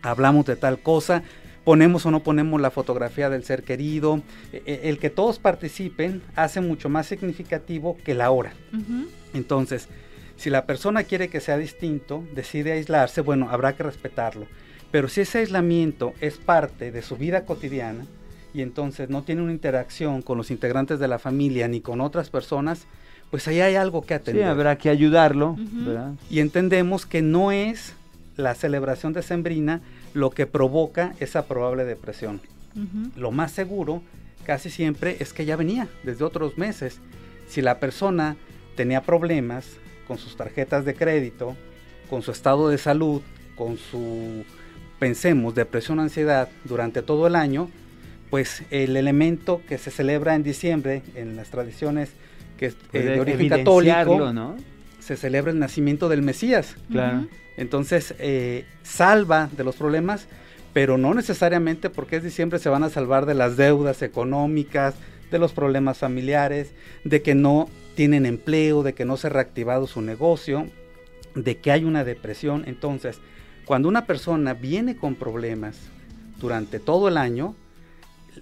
hablamos 0.02 0.46
de 0.46 0.56
tal 0.56 0.78
cosa, 0.78 1.22
ponemos 1.64 2.06
o 2.06 2.10
no 2.10 2.22
ponemos 2.22 2.60
la 2.60 2.70
fotografía 2.70 3.30
del 3.30 3.44
ser 3.44 3.62
querido. 3.62 4.22
E, 4.52 4.62
e, 4.66 4.88
el 4.88 4.98
que 4.98 5.10
todos 5.10 5.38
participen 5.38 6.22
hace 6.36 6.60
mucho 6.60 6.88
más 6.88 7.06
significativo 7.06 7.96
que 8.04 8.14
la 8.14 8.30
hora. 8.30 8.52
Entonces, 9.32 9.88
si 10.36 10.50
la 10.50 10.66
persona 10.66 11.04
quiere 11.04 11.28
que 11.28 11.40
sea 11.40 11.56
distinto, 11.56 12.24
decide 12.34 12.72
aislarse, 12.72 13.20
bueno, 13.20 13.48
habrá 13.50 13.74
que 13.74 13.82
respetarlo. 13.82 14.46
Pero 14.90 15.08
si 15.08 15.22
ese 15.22 15.38
aislamiento 15.38 16.14
es 16.20 16.36
parte 16.36 16.92
de 16.92 17.02
su 17.02 17.16
vida 17.16 17.44
cotidiana 17.44 18.06
y 18.52 18.62
entonces 18.62 19.10
no 19.10 19.22
tiene 19.22 19.42
una 19.42 19.52
interacción 19.52 20.22
con 20.22 20.38
los 20.38 20.50
integrantes 20.50 21.00
de 21.00 21.08
la 21.08 21.18
familia 21.18 21.66
ni 21.66 21.80
con 21.80 22.00
otras 22.00 22.30
personas, 22.30 22.86
pues 23.30 23.48
ahí 23.48 23.60
hay 23.60 23.74
algo 23.74 24.02
que 24.02 24.14
atender. 24.14 24.44
Sí, 24.44 24.48
habrá 24.48 24.76
que 24.76 24.90
ayudarlo. 24.90 25.56
Y 26.30 26.38
entendemos 26.38 27.06
que 27.06 27.22
no 27.22 27.50
es 27.50 27.94
la 28.36 28.54
celebración 28.54 29.12
de 29.12 29.22
Sembrina 29.22 29.80
lo 30.14 30.30
que 30.30 30.46
provoca 30.46 31.14
esa 31.20 31.46
probable 31.46 31.84
depresión. 31.84 32.40
Lo 33.16 33.30
más 33.30 33.52
seguro, 33.52 34.02
casi 34.44 34.68
siempre, 34.68 35.16
es 35.20 35.32
que 35.32 35.44
ya 35.44 35.54
venía 35.54 35.88
desde 36.02 36.24
otros 36.24 36.58
meses. 36.58 37.00
Si 37.46 37.62
la 37.62 37.78
persona 37.78 38.36
tenía 38.74 39.02
problemas 39.02 39.76
con 40.08 40.18
sus 40.18 40.36
tarjetas 40.36 40.84
de 40.84 40.94
crédito, 40.94 41.56
con 42.10 42.22
su 42.22 42.32
estado 42.32 42.68
de 42.68 42.78
salud, 42.78 43.22
con 43.54 43.76
su, 43.76 44.44
pensemos, 44.98 45.54
depresión, 45.54 46.00
ansiedad 46.00 46.48
durante 46.64 47.02
todo 47.02 47.28
el 47.28 47.36
año, 47.36 47.70
pues 48.30 48.64
el 48.70 48.96
elemento 48.96 49.62
que 49.68 49.78
se 49.78 49.92
celebra 49.92 50.34
en 50.34 50.42
diciembre 50.42 51.02
en 51.14 51.36
las 51.36 51.50
tradiciones 51.50 52.10
que 52.58 52.66
es 52.66 52.76
eh, 52.92 53.02
de 53.02 53.20
origen 53.20 53.48
católico, 53.48 54.32
¿no? 54.32 54.56
Se 55.04 55.16
celebra 55.16 55.52
el 55.52 55.58
nacimiento 55.58 56.08
del 56.08 56.22
Mesías. 56.22 56.76
Claro. 56.90 57.26
Entonces, 57.56 58.14
eh, 58.18 58.64
salva 58.82 59.50
de 59.56 59.62
los 59.62 59.76
problemas, 59.76 60.26
pero 60.72 60.98
no 60.98 61.14
necesariamente 61.14 61.90
porque 61.90 62.16
es 62.16 62.24
diciembre 62.24 62.58
se 62.58 62.70
van 62.70 62.82
a 62.82 62.90
salvar 62.90 63.26
de 63.26 63.34
las 63.34 63.56
deudas 63.56 64.02
económicas, 64.02 64.94
de 65.30 65.38
los 65.38 65.52
problemas 65.52 65.98
familiares, 65.98 66.72
de 67.04 67.22
que 67.22 67.34
no 67.34 67.68
tienen 67.94 68.26
empleo, 68.26 68.82
de 68.82 68.94
que 68.94 69.04
no 69.04 69.16
se 69.16 69.26
ha 69.26 69.30
reactivado 69.30 69.86
su 69.86 70.00
negocio, 70.00 70.68
de 71.34 71.58
que 71.58 71.70
hay 71.70 71.84
una 71.84 72.02
depresión. 72.02 72.64
Entonces, 72.66 73.20
cuando 73.66 73.88
una 73.88 74.06
persona 74.06 74.54
viene 74.54 74.96
con 74.96 75.14
problemas 75.14 75.76
durante 76.40 76.80
todo 76.80 77.08
el 77.08 77.18
año, 77.18 77.54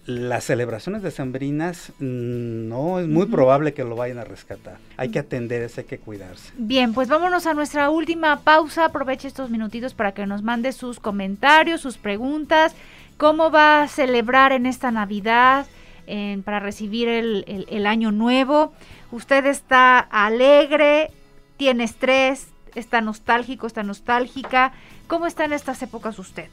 las 0.07 0.45
celebraciones 0.45 1.03
decembrinas 1.03 1.93
mm, 1.99 2.69
no 2.69 2.99
es 2.99 3.07
muy 3.07 3.27
probable 3.27 3.75
que 3.75 3.85
lo 3.85 3.97
vayan 3.97 4.19
a 4.19 4.25
rescatar. 4.25 4.79
Hay 4.97 5.11
que 5.11 5.19
atender 5.19 5.71
hay 5.77 5.85
que 5.85 5.99
cuidarse. 5.99 6.53
Bien, 6.57 6.93
pues 6.93 7.09
vámonos 7.09 7.47
a 7.47 7.55
nuestra 7.55 7.91
última 7.91 8.41
pausa. 8.41 8.87
Aproveche 8.87 9.29
estos 9.29 9.51
minutitos 9.51 9.95
para 9.95 10.13
que 10.13 10.27
nos 10.27 10.43
mande 10.43 10.73
sus 10.73 10.99
comentarios, 11.01 11.81
sus 11.81 11.99
preguntas. 11.99 12.75
¿Cómo 13.17 13.51
va 13.51 13.83
a 13.83 13.89
celebrar 13.89 14.53
en 14.53 14.67
esta 14.67 14.91
Navidad 14.91 15.67
para 16.45 16.61
recibir 16.61 17.09
el, 17.09 17.67
el 17.69 17.87
año 17.87 18.11
nuevo? 18.11 18.73
¿Usted 19.13 19.47
está 19.47 19.99
alegre? 19.99 21.11
¿Tiene 21.57 21.85
estrés? 21.85 22.49
¿Está 22.75 23.01
nostálgico? 23.01 23.67
¿Está 23.67 23.83
nostálgica? 23.83 24.73
¿Cómo 25.07 25.27
está 25.27 25.45
en 25.45 25.53
estas 25.53 25.83
épocas 25.83 26.19
usted? 26.19 26.49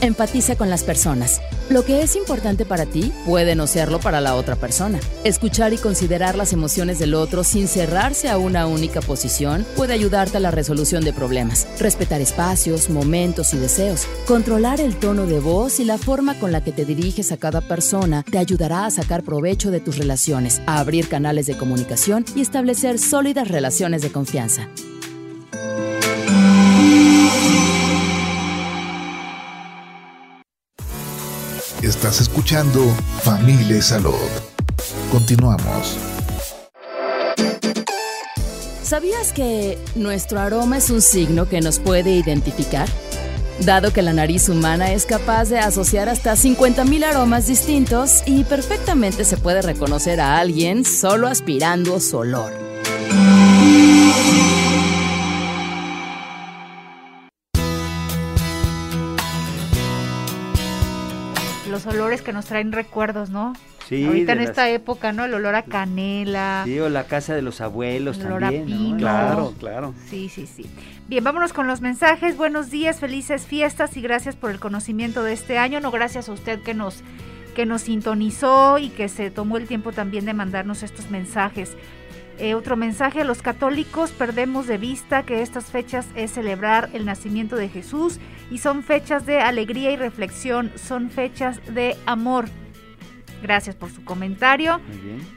Empatiza 0.00 0.56
con 0.56 0.68
las 0.68 0.84
personas. 0.84 1.40
Lo 1.70 1.84
que 1.84 2.02
es 2.02 2.16
importante 2.16 2.64
para 2.66 2.84
ti 2.84 3.12
puede 3.24 3.54
no 3.54 3.66
serlo 3.66 3.98
para 3.98 4.20
la 4.20 4.34
otra 4.34 4.54
persona. 4.54 5.00
Escuchar 5.24 5.72
y 5.72 5.78
considerar 5.78 6.36
las 6.36 6.52
emociones 6.52 6.98
del 6.98 7.14
otro 7.14 7.44
sin 7.44 7.66
cerrarse 7.66 8.28
a 8.28 8.38
una 8.38 8.66
única 8.66 9.00
posición 9.00 9.66
puede 9.74 9.94
ayudarte 9.94 10.36
a 10.36 10.40
la 10.40 10.50
resolución 10.50 11.02
de 11.02 11.12
problemas. 11.12 11.66
Respetar 11.80 12.20
espacios, 12.20 12.90
momentos 12.90 13.54
y 13.54 13.56
deseos. 13.56 14.06
Controlar 14.26 14.80
el 14.80 14.96
tono 14.96 15.26
de 15.26 15.40
voz 15.40 15.80
y 15.80 15.84
la 15.84 15.98
forma 15.98 16.38
con 16.38 16.52
la 16.52 16.62
que 16.62 16.72
te 16.72 16.84
diriges 16.84 17.32
a 17.32 17.38
cada 17.38 17.62
persona 17.62 18.22
te 18.22 18.38
ayudará 18.38 18.86
a 18.86 18.90
sacar 18.90 19.22
provecho 19.22 19.70
de 19.70 19.80
tus 19.80 19.96
relaciones, 19.96 20.60
a 20.66 20.78
abrir 20.78 21.08
canales 21.08 21.46
de 21.46 21.56
comunicación 21.56 22.24
y 22.36 22.42
establecer 22.42 22.98
sólidas 22.98 23.48
relaciones 23.48 24.02
de 24.02 24.12
confianza. 24.12 24.68
Estás 31.86 32.20
escuchando 32.20 32.84
Familia 33.22 33.80
Salud. 33.80 34.12
Continuamos. 35.12 35.96
¿Sabías 38.82 39.32
que 39.32 39.78
nuestro 39.94 40.40
aroma 40.40 40.78
es 40.78 40.90
un 40.90 41.00
signo 41.00 41.48
que 41.48 41.60
nos 41.60 41.78
puede 41.78 42.10
identificar? 42.10 42.88
Dado 43.60 43.92
que 43.92 44.02
la 44.02 44.12
nariz 44.12 44.48
humana 44.48 44.90
es 44.90 45.06
capaz 45.06 45.44
de 45.44 45.60
asociar 45.60 46.08
hasta 46.08 46.32
50.000 46.32 47.04
aromas 47.04 47.46
distintos 47.46 48.24
y 48.26 48.42
perfectamente 48.42 49.24
se 49.24 49.36
puede 49.36 49.62
reconocer 49.62 50.20
a 50.20 50.38
alguien 50.38 50.84
solo 50.84 51.28
aspirando 51.28 52.00
su 52.00 52.16
olor. 52.16 52.65
Olores 61.84 62.22
que 62.22 62.32
nos 62.32 62.46
traen 62.46 62.72
recuerdos, 62.72 63.28
¿no? 63.28 63.52
Sí. 63.88 64.04
Ahorita 64.04 64.32
en 64.32 64.40
esta 64.40 64.70
época, 64.70 65.12
¿no? 65.12 65.26
El 65.26 65.34
olor 65.34 65.54
a 65.54 65.62
canela. 65.62 66.62
Sí, 66.64 66.78
o 66.80 66.88
la 66.88 67.04
casa 67.04 67.34
de 67.34 67.42
los 67.42 67.60
abuelos 67.60 68.18
el 68.18 68.26
olor 68.26 68.44
a 68.44 68.50
pino. 68.50 68.96
Claro, 68.96 69.54
claro. 69.58 69.94
Sí, 70.08 70.28
sí, 70.28 70.46
sí. 70.46 70.64
Bien, 71.08 71.22
vámonos 71.22 71.52
con 71.52 71.66
los 71.66 71.82
mensajes. 71.82 72.36
Buenos 72.36 72.70
días, 72.70 72.98
felices 72.98 73.46
fiestas 73.46 73.96
y 73.96 74.00
gracias 74.00 74.34
por 74.34 74.50
el 74.50 74.58
conocimiento 74.58 75.22
de 75.22 75.34
este 75.34 75.58
año. 75.58 75.80
No, 75.80 75.90
gracias 75.90 76.28
a 76.28 76.32
usted 76.32 76.62
que 76.62 76.72
nos 76.72 77.02
que 77.54 77.64
nos 77.64 77.82
sintonizó 77.82 78.76
y 78.76 78.90
que 78.90 79.08
se 79.08 79.30
tomó 79.30 79.56
el 79.56 79.66
tiempo 79.66 79.90
también 79.90 80.26
de 80.26 80.34
mandarnos 80.34 80.82
estos 80.82 81.10
mensajes. 81.10 81.74
Eh, 82.38 82.54
otro 82.54 82.76
mensaje, 82.76 83.24
los 83.24 83.40
católicos 83.40 84.10
perdemos 84.10 84.66
de 84.66 84.76
vista 84.76 85.22
que 85.22 85.40
estas 85.40 85.66
fechas 85.66 86.06
es 86.14 86.32
celebrar 86.32 86.90
el 86.92 87.06
nacimiento 87.06 87.56
de 87.56 87.70
Jesús 87.70 88.20
y 88.50 88.58
son 88.58 88.82
fechas 88.82 89.26
de 89.26 89.40
alegría 89.40 89.90
y 89.90 89.96
reflexión, 89.96 90.70
son 90.76 91.10
fechas 91.10 91.60
de 91.74 91.96
amor. 92.06 92.46
Gracias 93.42 93.76
por 93.76 93.90
su 93.90 94.04
comentario. 94.04 94.80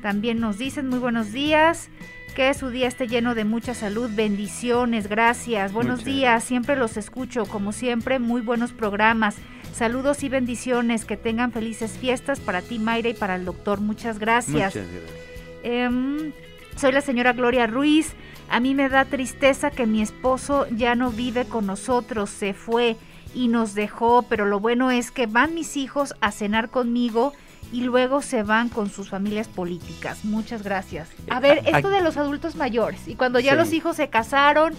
También 0.01 0.39
nos 0.39 0.57
dicen 0.57 0.87
muy 0.87 0.99
buenos 0.99 1.31
días, 1.31 1.89
que 2.35 2.53
su 2.53 2.69
día 2.69 2.87
esté 2.87 3.07
lleno 3.07 3.35
de 3.35 3.43
mucha 3.43 3.73
salud, 3.73 4.09
bendiciones, 4.13 5.07
gracias. 5.07 5.73
Buenos 5.73 6.05
días, 6.05 6.43
siempre 6.43 6.75
los 6.75 6.95
escucho, 6.97 7.45
como 7.45 7.71
siempre, 7.71 8.19
muy 8.19 8.41
buenos 8.41 8.71
programas. 8.71 9.35
Saludos 9.73 10.23
y 10.23 10.29
bendiciones, 10.29 11.05
que 11.05 11.17
tengan 11.17 11.51
felices 11.51 11.97
fiestas 11.97 12.39
para 12.39 12.61
ti, 12.61 12.79
Mayra, 12.79 13.09
y 13.09 13.13
para 13.13 13.35
el 13.35 13.45
doctor. 13.45 13.81
Muchas 13.81 14.19
gracias. 14.19 14.75
Muchas 14.75 14.87
gracias. 14.91 15.29
Em, 15.63 16.31
soy 16.75 16.91
la 16.91 17.01
señora 17.01 17.33
Gloria 17.33 17.67
Ruiz. 17.67 18.13
A 18.49 18.59
mí 18.59 18.73
me 18.73 18.89
da 18.89 19.05
tristeza 19.05 19.71
que 19.71 19.85
mi 19.85 20.01
esposo 20.01 20.67
ya 20.69 20.95
no 20.95 21.11
vive 21.11 21.45
con 21.45 21.67
nosotros, 21.67 22.29
se 22.29 22.53
fue 22.53 22.97
y 23.35 23.47
nos 23.47 23.75
dejó, 23.75 24.23
pero 24.23 24.45
lo 24.45 24.59
bueno 24.59 24.89
es 24.89 25.11
que 25.11 25.27
van 25.27 25.53
mis 25.53 25.77
hijos 25.77 26.15
a 26.19 26.31
cenar 26.31 26.69
conmigo 26.69 27.33
y 27.71 27.81
luego 27.81 28.21
se 28.21 28.41
van 28.41 28.69
con 28.69 28.89
sus 28.89 29.09
familias 29.09 29.47
políticas. 29.47 30.25
Muchas 30.25 30.63
gracias. 30.63 31.09
A 31.29 31.39
ver, 31.39 31.61
esto 31.65 31.89
de 31.89 32.01
los 32.01 32.17
adultos 32.17 32.55
mayores 32.55 33.07
y 33.07 33.15
cuando 33.15 33.39
ya 33.39 33.55
los 33.55 33.71
hijos 33.71 33.95
se 33.95 34.09
casaron 34.09 34.73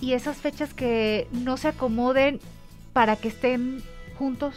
y 0.00 0.12
esas 0.12 0.36
fechas 0.36 0.74
que 0.74 1.28
no 1.32 1.56
se 1.56 1.68
acomoden 1.68 2.40
para 2.92 3.16
que 3.16 3.28
estén 3.28 3.82
juntos. 4.18 4.54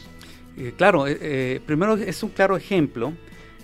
Eh, 0.57 0.73
claro, 0.75 1.07
eh, 1.07 1.17
eh, 1.21 1.61
primero 1.65 1.95
es 1.95 2.23
un 2.23 2.29
claro 2.29 2.57
ejemplo 2.57 3.13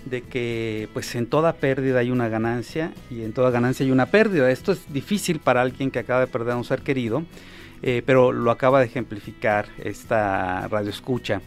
de 0.04 0.22
que 0.22 0.88
pues 0.92 1.14
en 1.14 1.26
toda 1.26 1.54
pérdida 1.54 2.00
hay 2.00 2.10
una 2.10 2.28
ganancia 2.28 2.92
y 3.10 3.22
en 3.22 3.32
toda 3.32 3.50
ganancia 3.50 3.84
hay 3.84 3.92
una 3.92 4.06
pérdida. 4.06 4.50
Esto 4.50 4.72
es 4.72 4.92
difícil 4.92 5.38
para 5.38 5.62
alguien 5.62 5.90
que 5.90 5.98
acaba 5.98 6.20
de 6.20 6.26
perder 6.26 6.54
a 6.54 6.56
un 6.56 6.64
ser 6.64 6.82
querido, 6.82 7.24
eh, 7.82 8.02
pero 8.04 8.32
lo 8.32 8.50
acaba 8.50 8.80
de 8.80 8.86
ejemplificar 8.86 9.68
esta 9.82 10.68
radio 10.68 10.90
escucha. 10.90 11.40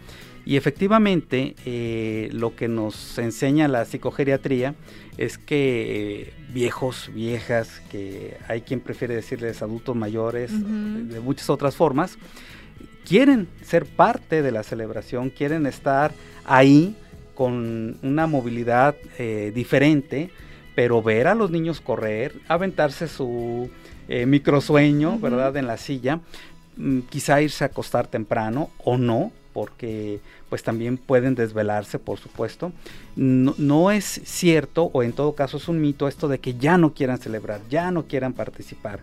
Y 0.46 0.58
efectivamente 0.58 1.56
eh, 1.66 2.30
lo 2.32 2.56
que 2.56 2.68
nos 2.68 3.18
enseña 3.18 3.68
la 3.68 3.84
psicogeriatría 3.84 4.76
es 5.18 5.40
que 5.40 6.22
eh, 6.22 6.34
viejos, 6.54 7.10
viejas, 7.14 7.82
que 7.90 8.38
hay 8.48 8.62
quien 8.62 8.80
prefiere 8.80 9.16
decirles 9.16 9.64
adultos 9.64 9.96
mayores, 9.96 10.52
de 10.52 11.20
muchas 11.20 11.50
otras 11.50 11.76
formas, 11.76 12.20
quieren 13.06 13.48
ser 13.64 13.86
parte 13.86 14.44
de 14.44 14.52
la 14.52 14.62
celebración, 14.62 15.32
quieren 15.32 15.66
estar 15.66 16.12
ahí 16.46 16.96
con 17.36 17.98
una 18.02 18.28
movilidad 18.28 18.96
eh, 19.20 19.52
diferente, 19.54 20.32
pero 20.74 21.02
ver 21.02 21.28
a 21.28 21.36
los 21.36 21.52
niños 21.52 21.82
correr, 21.82 22.34
aventarse 22.48 23.08
su 23.08 23.70
eh, 24.08 24.26
microsueño, 24.26 25.20
¿verdad? 25.20 25.56
En 25.58 25.68
la 25.68 25.78
silla, 25.78 26.20
mm, 26.78 27.02
quizá 27.02 27.42
irse 27.42 27.64
a 27.64 27.68
acostar 27.68 28.08
temprano 28.08 28.70
o 28.84 28.98
no, 28.98 29.32
porque 29.56 30.20
pues 30.50 30.64
también 30.64 30.98
pueden 30.98 31.34
desvelarse, 31.34 31.98
por 31.98 32.20
supuesto. 32.20 32.74
No, 33.16 33.90
es 33.90 34.20
cierto, 34.26 34.90
o 34.92 35.02
en 35.02 35.14
todo 35.14 35.34
caso 35.34 35.56
es 35.56 35.70
un 35.70 35.80
mito 35.80 36.10
esto 36.10 36.28
de 36.28 36.40
que 36.40 36.56
ya 36.56 36.78
no 36.78 36.94
quieran 36.94 37.20
celebrar, 37.20 37.62
ya 37.70 37.90
no 37.90 38.04
quieran 38.04 38.34
participar. 38.34 39.00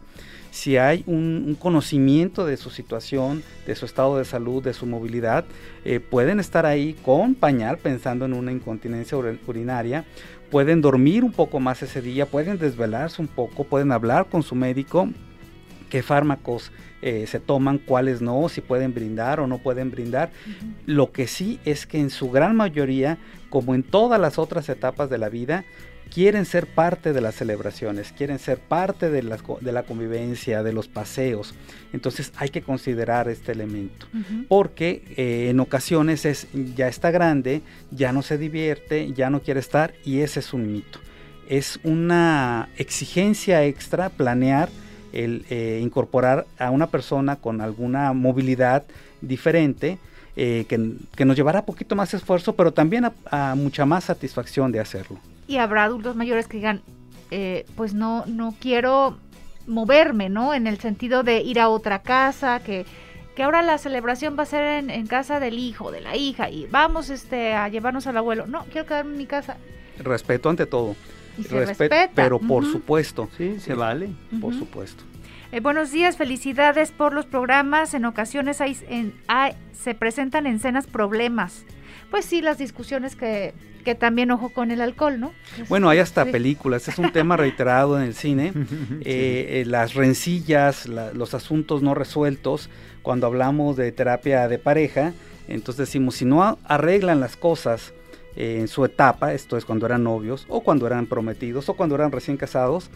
Si 0.50 0.76
hay 0.76 1.04
un, 1.06 1.56
conocimiento 1.58 2.44
de 2.44 2.58
su 2.58 2.68
situación, 2.68 3.42
de 3.66 3.74
su 3.74 3.86
estado 3.86 4.18
de 4.18 4.26
salud, 4.26 4.62
de 4.62 4.74
su 4.74 4.84
movilidad, 4.84 5.46
eh, 5.86 6.00
pueden 6.00 6.38
estar 6.38 6.66
ahí 6.66 6.98
con 7.02 7.34
pañal 7.34 7.78
pensando 7.78 8.26
en 8.26 8.34
una 8.34 8.52
incontinencia 8.52 9.16
urinaria, 9.16 10.04
pueden 10.50 10.82
dormir 10.82 11.24
un 11.24 11.32
poco 11.32 11.60
más 11.60 11.82
ese 11.82 12.02
día, 12.02 12.26
pueden 12.26 12.58
desvelarse 12.58 13.22
un 13.22 13.28
poco, 13.28 13.64
pueden 13.64 13.90
hablar 13.90 14.26
con 14.26 14.42
su 14.42 14.54
médico 14.54 15.08
qué 15.92 16.02
fármacos 16.02 16.72
eh, 17.02 17.26
se 17.26 17.38
toman, 17.38 17.76
cuáles 17.76 18.22
no, 18.22 18.48
si 18.48 18.62
pueden 18.62 18.94
brindar 18.94 19.40
o 19.40 19.46
no 19.46 19.58
pueden 19.58 19.90
brindar. 19.90 20.30
Lo 20.86 21.12
que 21.12 21.26
sí 21.26 21.60
es 21.66 21.84
que 21.84 22.00
en 22.00 22.08
su 22.08 22.30
gran 22.30 22.56
mayoría, 22.56 23.18
como 23.50 23.74
en 23.74 23.82
todas 23.82 24.18
las 24.18 24.38
otras 24.38 24.70
etapas 24.70 25.10
de 25.10 25.18
la 25.18 25.28
vida, 25.28 25.66
quieren 26.10 26.46
ser 26.46 26.66
parte 26.66 27.12
de 27.12 27.20
las 27.20 27.34
celebraciones, 27.34 28.10
quieren 28.12 28.38
ser 28.38 28.56
parte 28.56 29.10
de 29.10 29.22
la, 29.22 29.36
de 29.60 29.72
la 29.72 29.82
convivencia, 29.82 30.62
de 30.62 30.72
los 30.72 30.88
paseos. 30.88 31.54
Entonces 31.92 32.32
hay 32.36 32.48
que 32.48 32.62
considerar 32.62 33.28
este 33.28 33.52
elemento, 33.52 34.06
porque 34.48 35.02
eh, 35.18 35.50
en 35.50 35.60
ocasiones 35.60 36.24
es 36.24 36.46
ya 36.74 36.88
está 36.88 37.10
grande, 37.10 37.60
ya 37.90 38.14
no 38.14 38.22
se 38.22 38.38
divierte, 38.38 39.12
ya 39.12 39.28
no 39.28 39.42
quiere 39.42 39.60
estar 39.60 39.92
y 40.06 40.20
ese 40.20 40.40
es 40.40 40.54
un 40.54 40.72
mito. 40.72 41.00
Es 41.50 41.78
una 41.82 42.70
exigencia 42.78 43.66
extra 43.66 44.08
planear 44.08 44.70
el 45.12 45.44
eh, 45.50 45.80
incorporar 45.82 46.46
a 46.58 46.70
una 46.70 46.88
persona 46.88 47.36
con 47.36 47.60
alguna 47.60 48.12
movilidad 48.12 48.84
diferente, 49.20 49.98
eh, 50.36 50.64
que, 50.68 51.24
nos 51.24 51.36
llevará 51.36 51.64
poquito 51.64 51.94
más 51.94 52.14
esfuerzo, 52.14 52.54
pero 52.54 52.72
también 52.72 53.10
a, 53.30 53.54
mucha 53.54 53.84
más 53.84 54.04
satisfacción 54.04 54.72
de 54.72 54.80
hacerlo. 54.80 55.18
Y 55.46 55.58
habrá 55.58 55.84
adultos 55.84 56.16
mayores 56.16 56.48
que 56.48 56.56
digan, 56.56 56.82
eh, 57.30 57.66
pues 57.76 57.94
no, 57.94 58.24
no 58.26 58.54
quiero 58.58 59.18
moverme, 59.66 60.28
¿no? 60.28 60.54
En 60.54 60.66
el 60.66 60.78
sentido 60.78 61.22
de 61.22 61.42
ir 61.42 61.60
a 61.60 61.68
otra 61.68 62.00
casa, 62.00 62.60
que, 62.60 62.86
que 63.36 63.42
ahora 63.42 63.62
la 63.62 63.78
celebración 63.78 64.36
va 64.38 64.44
a 64.44 64.46
ser 64.46 64.64
en, 64.64 64.90
en, 64.90 65.06
casa 65.06 65.38
del 65.38 65.58
hijo, 65.58 65.92
de 65.92 66.00
la 66.00 66.16
hija, 66.16 66.48
y 66.50 66.66
vamos 66.66 67.10
este, 67.10 67.52
a 67.52 67.68
llevarnos 67.68 68.06
al 68.06 68.16
abuelo. 68.16 68.46
No, 68.46 68.64
quiero 68.72 68.86
quedarme 68.86 69.12
en 69.12 69.18
mi 69.18 69.26
casa. 69.26 69.56
Respeto 69.98 70.48
ante 70.48 70.66
todo. 70.66 70.96
Y 71.38 71.44
se 71.44 71.64
respeta. 71.64 72.10
Pero 72.14 72.38
por 72.38 72.64
supuesto. 72.64 73.28
Sí, 73.36 73.58
se 73.60 73.74
vale. 73.74 74.10
Por 74.40 74.54
supuesto. 74.54 75.04
Eh, 75.52 75.60
buenos 75.60 75.92
días, 75.92 76.16
felicidades 76.16 76.92
por 76.92 77.12
los 77.12 77.26
programas. 77.26 77.92
En 77.92 78.06
ocasiones 78.06 78.60
hay, 78.60 78.74
se 79.72 79.94
presentan 79.94 80.46
en 80.46 80.56
escenas 80.56 80.86
problemas. 80.86 81.64
Pues 82.10 82.24
sí, 82.24 82.40
las 82.40 82.56
discusiones 82.56 83.16
que, 83.16 83.52
que 83.84 83.94
también 83.94 84.30
ojo 84.30 84.48
con 84.48 84.70
el 84.70 84.80
alcohol, 84.80 85.20
¿no? 85.20 85.32
Bueno, 85.68 85.90
hay 85.90 85.98
hasta 85.98 86.24
películas, 86.24 86.88
es 86.88 86.98
un 86.98 87.12
tema 87.12 87.36
reiterado 87.36 87.98
en 87.98 88.06
el 88.06 88.14
cine, 88.14 88.52
eh, 89.04 89.60
eh, 89.60 89.64
las 89.66 89.94
rencillas, 89.94 90.86
los 90.86 91.34
asuntos 91.34 91.82
no 91.82 91.94
resueltos, 91.94 92.70
cuando 93.02 93.26
hablamos 93.26 93.76
de 93.76 93.92
terapia 93.92 94.48
de 94.48 94.58
pareja, 94.58 95.12
entonces 95.48 95.88
decimos, 95.88 96.16
si 96.16 96.24
no 96.24 96.58
arreglan 96.64 97.20
las 97.20 97.36
cosas, 97.36 97.92
en 98.36 98.68
su 98.68 98.84
etapa, 98.84 99.32
esto 99.34 99.56
es 99.56 99.64
cuando 99.64 99.86
eran 99.86 100.04
novios 100.04 100.46
o 100.48 100.62
cuando 100.62 100.86
eran 100.86 101.06
prometidos 101.06 101.68
o 101.68 101.74
cuando 101.74 101.94
eran 101.94 102.12
recién 102.12 102.36
casados, 102.36 102.90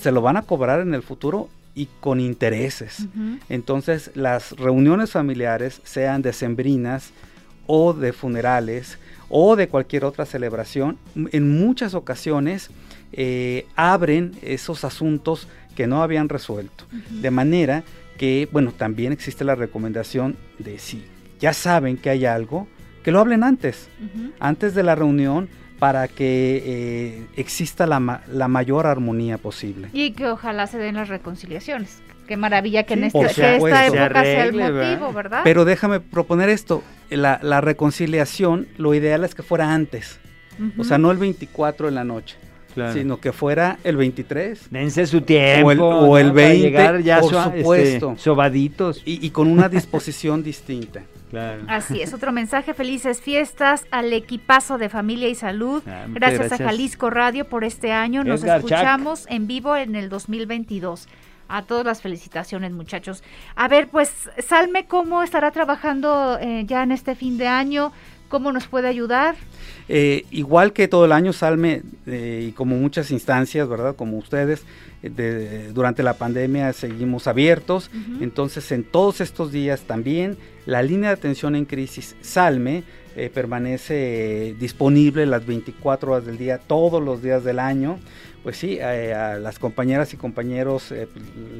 se 0.00 0.12
lo 0.12 0.20
van 0.20 0.36
a 0.36 0.42
cobrar 0.42 0.80
en 0.80 0.94
el 0.94 1.02
futuro 1.02 1.48
y 1.74 1.88
con 2.00 2.20
intereses. 2.20 3.06
Entonces 3.48 4.10
las 4.14 4.52
reuniones 4.52 5.12
familiares, 5.12 5.80
sean 5.84 6.22
decembrinas 6.22 7.10
o 7.66 7.92
de 7.92 8.12
funerales 8.12 8.98
o 9.28 9.56
de 9.56 9.68
cualquier 9.68 10.04
otra 10.04 10.26
celebración, 10.26 10.98
en 11.14 11.58
muchas 11.58 11.94
ocasiones 11.94 12.70
eh, 13.12 13.66
abren 13.74 14.32
esos 14.42 14.84
asuntos 14.84 15.48
que 15.74 15.86
no 15.86 16.02
habían 16.02 16.28
resuelto. 16.28 16.84
De 17.10 17.30
manera 17.30 17.82
que, 18.18 18.48
bueno, 18.52 18.72
también 18.72 19.12
existe 19.12 19.44
la 19.44 19.54
recomendación 19.54 20.36
de 20.58 20.78
si 20.78 21.04
ya 21.40 21.52
saben 21.52 21.96
que 21.96 22.10
hay 22.10 22.26
algo, 22.26 22.68
que 23.04 23.12
lo 23.12 23.20
hablen 23.20 23.44
antes, 23.44 23.88
antes 24.40 24.74
de 24.74 24.82
la 24.82 24.94
reunión 24.96 25.48
para 25.78 26.08
que 26.08 26.62
eh, 26.64 27.26
exista 27.36 27.86
la, 27.86 28.22
la, 28.26 28.48
mayor 28.48 28.86
armonía 28.86 29.36
posible. 29.36 29.90
Y 29.92 30.12
que 30.12 30.26
ojalá 30.28 30.66
se 30.66 30.78
den 30.78 30.94
las 30.94 31.08
reconciliaciones. 31.08 32.00
Qué 32.26 32.38
maravilla 32.38 32.84
que 32.84 32.94
en 32.94 33.04
este, 33.04 33.20
esta 33.20 33.56
época 33.86 34.22
sea 34.22 34.46
el 34.46 34.54
motivo, 34.54 35.12
¿verdad? 35.12 35.42
Pero 35.44 35.66
déjame 35.66 36.00
proponer 36.00 36.48
esto, 36.48 36.82
la, 37.10 37.38
la 37.42 37.60
reconciliación, 37.60 38.66
lo 38.78 38.94
ideal 38.94 39.24
es 39.24 39.34
que 39.34 39.42
fuera 39.42 39.74
antes, 39.74 40.18
o 40.78 40.84
sea, 40.84 40.96
no 40.96 41.10
el 41.10 41.18
24 41.18 41.88
en 41.88 41.94
la 41.94 42.04
noche. 42.04 42.36
Sino 42.92 43.18
que 43.18 43.32
fuera 43.32 43.78
el 43.84 43.96
23. 43.96 44.70
Dense 44.70 45.06
su 45.06 45.20
tiempo. 45.20 45.68
O 45.68 46.18
el, 46.18 46.32
20, 46.32 46.58
llegar 46.58 47.00
ya 47.00 47.20
por 47.20 47.34
este, 47.34 47.58
supuesto. 47.58 48.14
sobaditos. 48.18 49.02
Y, 49.04 49.24
y, 49.24 49.30
con 49.30 49.48
una 49.48 49.68
disposición 49.68 50.42
distinta. 50.42 51.02
Así 51.68 52.00
es, 52.00 52.14
otro 52.14 52.32
mensaje, 52.32 52.74
felices 52.74 53.20
fiestas 53.20 53.86
al 53.90 54.12
equipazo 54.12 54.78
de 54.78 54.88
familia 54.88 55.28
y 55.28 55.34
salud. 55.34 55.82
Ah, 55.86 56.04
gracias, 56.08 56.52
a 56.52 56.58
Jalisco 56.58 57.10
Radio 57.10 57.46
por 57.46 57.64
este 57.64 57.92
año. 57.92 58.24
Nos 58.24 58.44
escuchamos 58.44 59.26
en 59.28 59.46
vivo 59.46 59.76
en 59.76 59.96
el 59.96 60.08
2022. 60.08 61.08
A 61.46 61.62
todas 61.62 61.84
las 61.84 62.00
felicitaciones, 62.00 62.72
muchachos. 62.72 63.22
A 63.54 63.68
ver, 63.68 63.88
pues, 63.88 64.10
Salme, 64.46 64.86
¿cómo 64.86 65.22
estará 65.22 65.50
trabajando 65.50 66.38
eh, 66.40 66.64
ya 66.66 66.82
en 66.82 66.92
este 66.92 67.14
fin 67.14 67.36
de 67.36 67.46
año? 67.46 67.92
¿Cómo 68.28 68.50
nos 68.50 68.66
puede 68.66 68.88
ayudar? 68.88 69.34
Eh, 69.88 70.24
igual 70.30 70.72
que 70.72 70.88
todo 70.88 71.04
el 71.04 71.12
año, 71.12 71.32
Salme, 71.32 71.82
eh, 72.06 72.46
y 72.48 72.52
como 72.52 72.76
muchas 72.76 73.10
instancias, 73.10 73.68
¿verdad? 73.68 73.96
Como 73.96 74.16
ustedes, 74.18 74.62
durante 75.74 76.02
la 76.02 76.14
pandemia 76.14 76.72
seguimos 76.72 77.26
abiertos. 77.26 77.90
Entonces, 78.20 78.72
en 78.72 78.84
todos 78.84 79.20
estos 79.20 79.52
días 79.52 79.82
también 79.82 80.38
la 80.66 80.82
línea 80.82 81.10
de 81.10 81.14
atención 81.14 81.56
en 81.56 81.66
crisis 81.66 82.16
Salme 82.22 82.84
eh, 83.16 83.30
permanece 83.32 84.56
disponible 84.58 85.26
las 85.26 85.46
24 85.46 86.12
horas 86.12 86.26
del 86.26 86.38
día, 86.38 86.58
todos 86.58 87.02
los 87.02 87.22
días 87.22 87.44
del 87.44 87.58
año. 87.58 87.98
Pues 88.42 88.58
sí, 88.58 88.76
eh, 88.78 89.14
a 89.14 89.38
las 89.38 89.58
compañeras 89.58 90.12
y 90.12 90.18
compañeros 90.18 90.92
eh, 90.92 91.08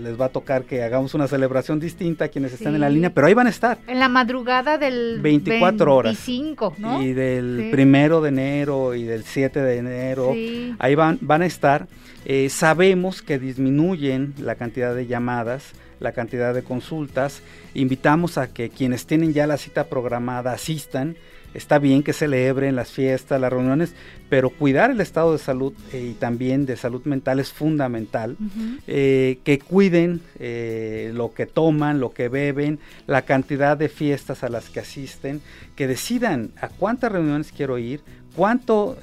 les 0.03 0.21
va 0.21 0.27
a 0.27 0.29
tocar 0.29 0.65
que 0.65 0.83
hagamos 0.83 1.15
una 1.15 1.29
celebración 1.29 1.81
distinta 1.81 2.27
a 2.27 2.29
quienes 2.29 2.53
están 2.53 2.75
en 2.75 2.81
la 2.83 2.91
línea, 2.91 3.09
pero 3.09 3.27
ahí 3.27 3.35
van 3.35 3.47
a 3.47 3.51
estar. 3.51 3.79
En 3.87 4.01
la 4.01 4.09
madrugada 4.09 4.77
del 4.77 5.21
24 5.23 6.03
25, 6.03 6.67
horas. 6.67 6.79
¿no? 6.79 7.03
Y 7.03 7.15
del 7.15 7.69
primero 7.71 8.14
de 8.21 8.29
enero 8.31 8.95
y 8.95 9.05
del 9.05 9.25
7 9.25 9.61
de 9.61 9.77
enero, 9.79 10.33
ahí 10.79 10.95
van, 10.95 11.19
van 11.21 11.43
a 11.43 11.47
estar. 11.47 11.87
sabemos 12.49 13.23
que 13.23 13.39
disminuyen 13.39 14.35
la 14.39 14.55
cantidad 14.55 14.95
de 14.95 15.07
llamadas, 15.07 15.73
la 16.01 16.13
cantidad 16.13 16.55
de 16.55 16.63
consultas. 16.63 17.43
Invitamos 17.75 18.39
a 18.39 18.49
que 18.49 18.71
quienes 18.71 19.07
tienen 19.07 19.33
ya 19.33 19.47
la 19.47 19.57
cita 19.57 19.85
programada 19.85 20.53
asistan. 20.53 21.17
Está 21.55 21.79
bien 21.79 22.03
que 22.03 22.13
celebren 22.13 22.75
las 22.75 22.91
fiestas, 22.91 23.41
las 23.41 23.53
reuniones, 23.53 23.95
pero 24.29 24.51
cuidar 24.51 24.91
el 24.91 25.01
estado 25.01 25.33
de 25.33 25.39
salud 25.39 25.73
eh, 25.93 26.11
y 26.11 26.15
también 26.15 26.67
de 26.67 26.77
salud 26.77 27.03
mental 27.05 27.39
es 27.39 27.53
fundamental. 27.53 28.37
Eh, 28.89 29.39
que 29.45 29.61
cuiden 29.61 30.21
eh, 30.41 31.13
lo 31.15 31.33
que 31.33 31.47
toman, 31.47 32.01
lo 32.01 32.13
que 32.13 32.29
beben, 32.29 32.81
la 33.07 33.23
cantidad 33.23 33.77
de 33.77 33.89
fiestas 33.89 34.43
a 34.43 34.49
las 34.49 34.69
que 34.69 34.81
asisten, 34.81 35.41
que 35.77 35.87
decidan 35.87 36.51
a 36.61 36.69
cuántas 36.69 37.13
reuniones 37.13 37.53
quiero 37.53 37.79
ir, 37.79 38.01
cuánto 38.35 38.99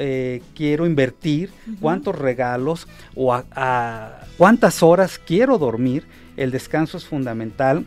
quiero 0.55 0.85
invertir, 0.85 1.51
cuántos 1.79 2.19
regalos 2.19 2.85
o 3.15 3.33
a, 3.33 4.25
cuántas 4.37 4.83
horas 4.83 5.17
quiero 5.17 5.57
dormir. 5.57 6.03
El 6.35 6.51
descanso 6.51 6.97
es 6.97 7.05
fundamental. 7.05 7.85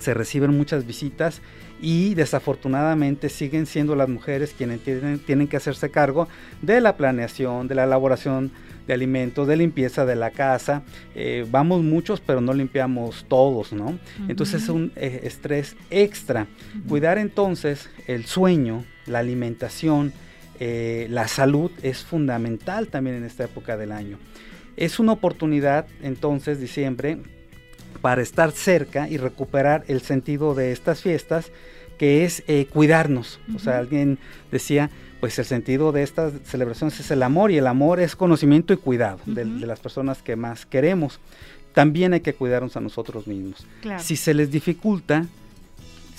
Se 0.00 0.14
reciben 0.14 0.56
muchas 0.56 0.86
visitas 0.86 1.40
y 1.80 2.14
desafortunadamente 2.14 3.28
siguen 3.28 3.66
siendo 3.66 3.94
las 3.96 4.08
mujeres 4.08 4.54
quienes 4.56 4.80
tienen, 4.80 5.48
que 5.48 5.56
hacerse 5.56 5.90
cargo 5.90 6.28
de 6.62 6.80
la 6.80 6.96
planeación, 6.96 7.68
de 7.68 7.74
la 7.74 7.84
elaboración 7.84 8.50
de 8.86 8.94
alimentos, 8.94 9.46
de 9.46 9.56
limpieza 9.56 10.04
de 10.04 10.16
la 10.16 10.30
casa. 10.30 10.82
Eh, 11.14 11.46
vamos 11.50 11.82
muchos, 11.82 12.20
pero 12.20 12.40
no 12.40 12.52
limpiamos 12.52 13.24
todos, 13.28 13.72
¿no? 13.72 13.98
Entonces 14.28 14.62
es 14.62 14.68
un 14.68 14.92
eh, 14.96 15.20
estrés 15.24 15.76
extra. 15.90 16.46
Cuidar 16.88 17.18
entonces 17.18 17.88
el 18.06 18.26
sueño, 18.26 18.84
la 19.06 19.20
alimentación, 19.20 20.12
eh, 20.58 21.06
la 21.08 21.26
salud 21.26 21.70
es 21.82 22.04
fundamental 22.04 22.88
también 22.88 23.16
en 23.16 23.24
esta 23.24 23.44
época 23.44 23.78
del 23.78 23.92
año. 23.92 24.18
Es 24.76 24.98
una 24.98 25.12
oportunidad 25.12 25.86
entonces, 26.02 26.60
diciembre, 26.60 27.18
para 28.00 28.22
estar 28.22 28.52
cerca 28.52 29.08
y 29.08 29.16
recuperar 29.16 29.84
el 29.88 30.00
sentido 30.00 30.54
de 30.54 30.72
estas 30.72 31.02
fiestas, 31.02 31.50
que 31.98 32.24
es 32.24 32.42
eh, 32.48 32.66
cuidarnos. 32.72 33.40
O 33.54 33.58
sea, 33.58 33.78
alguien 33.78 34.18
decía, 34.50 34.90
pues 35.20 35.38
el 35.38 35.44
sentido 35.44 35.92
de 35.92 36.02
estas 36.02 36.32
celebraciones 36.44 36.98
es 36.98 37.10
el 37.10 37.22
amor 37.22 37.50
y 37.50 37.58
el 37.58 37.66
amor 37.66 38.00
es 38.00 38.16
conocimiento 38.16 38.72
y 38.72 38.78
cuidado 38.78 39.18
de, 39.26 39.44
las 39.44 39.80
personas 39.80 40.22
que 40.22 40.34
más 40.34 40.64
queremos. 40.64 41.20
También 41.74 42.14
hay 42.14 42.20
que 42.20 42.34
cuidarnos 42.34 42.76
a 42.76 42.80
nosotros 42.80 43.26
mismos. 43.26 43.66
Si 43.98 44.16
se 44.16 44.34
les 44.34 44.50
dificulta, 44.50 45.26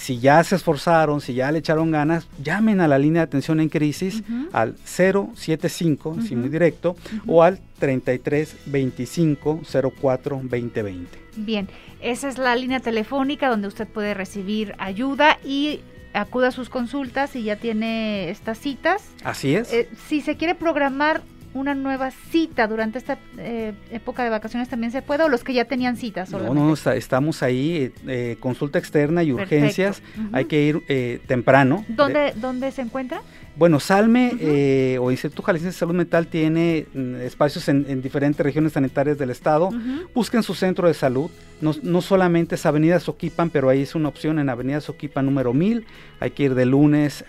si 0.02 0.20
ya 0.20 0.44
se 0.44 0.56
esforzaron, 0.56 1.22
si 1.22 1.36
ya 1.36 1.52
le 1.52 1.60
echaron 1.60 1.92
ganas, 1.92 2.28
llamen 2.44 2.82
a 2.82 2.88
la 2.88 2.98
línea 2.98 3.22
de 3.22 3.26
atención 3.26 3.60
en 3.60 3.70
crisis 3.70 4.24
al 4.52 4.76
075, 4.84 6.24
si 6.28 6.36
muy 6.36 6.50
directo, 6.50 6.96
o 7.28 7.44
al 7.44 7.60
33 7.78 8.56
25 8.66 9.62
04 10.02 10.42
2020. 10.44 11.20
Bien, 11.38 11.68
esa 12.02 12.30
es 12.30 12.40
la 12.40 12.56
línea 12.56 12.80
telefónica 12.80 13.48
donde 13.48 13.68
usted 13.68 13.88
puede 13.88 14.16
recibir 14.16 14.74
ayuda 14.80 15.38
y 15.46 15.82
acuda 16.14 16.48
a 16.48 16.52
sus 16.52 16.70
consultas 16.70 17.36
y 17.36 17.44
ya 17.44 17.58
tiene 17.58 18.32
estas 18.32 18.58
citas. 18.58 19.04
Así 19.24 19.56
es. 19.56 19.72
Eh, 19.72 19.88
si 20.08 20.22
se 20.22 20.36
quiere 20.36 20.56
programar 20.56 21.22
una 21.54 21.76
nueva 21.76 22.12
cita 22.12 22.68
durante 22.68 22.98
esta 22.98 23.18
eh, 23.38 23.74
época 23.92 24.24
de 24.24 24.30
vacaciones 24.30 24.70
también 24.70 24.92
se 24.92 25.02
puede 25.02 25.24
o 25.24 25.30
los 25.30 25.44
que 25.44 25.54
ya 25.54 25.66
tenían 25.66 25.98
citas 25.98 26.32
no 26.32 26.54
no 26.54 26.74
estamos 26.74 27.44
ahí 27.44 27.92
eh, 28.08 28.38
consulta 28.40 28.80
externa 28.80 29.24
y 29.24 29.34
urgencias. 29.34 30.02
Hay 30.32 30.46
que 30.46 30.62
ir 30.62 30.84
eh, 30.88 31.20
temprano. 31.28 31.86
Dónde 31.88 32.34
dónde 32.36 32.72
se 32.72 32.82
encuentra 32.82 33.22
bueno 33.56 33.80
Salme 33.80 34.98
o 35.00 35.12
Instituto 35.12 35.44
Jalisciense 35.44 35.76
de 35.76 35.80
Salud 35.80 35.94
Mental 35.94 36.28
tiene 36.28 36.88
mm, 36.94 37.16
espacios 37.16 37.68
en, 37.68 38.02
diferentes 38.02 38.44
regiones 38.44 38.74
sanitarias 38.74 39.18
del 39.18 39.30
estado. 39.30 39.70
Busquen 40.14 40.44
su 40.44 40.54
centro 40.54 40.88
de 40.88 40.94
salud. 40.94 41.30
No, 41.60 41.74
no 41.84 42.02
solamente 42.02 42.56
es 42.56 42.66
Avenida 42.66 43.00
Soquipan 43.00 43.50
pero 43.50 43.70
ahí 43.70 43.84
es 43.84 43.94
una 43.94 44.10
opción 44.10 44.40
en 44.40 44.50
Avenida 44.50 44.82
Soquipan 44.82 45.26
número 45.26 45.54
1000 45.54 45.86
hay 46.20 46.32
que 46.32 46.44
ir 46.44 46.56
de 46.56 46.66
lunes 46.66 47.24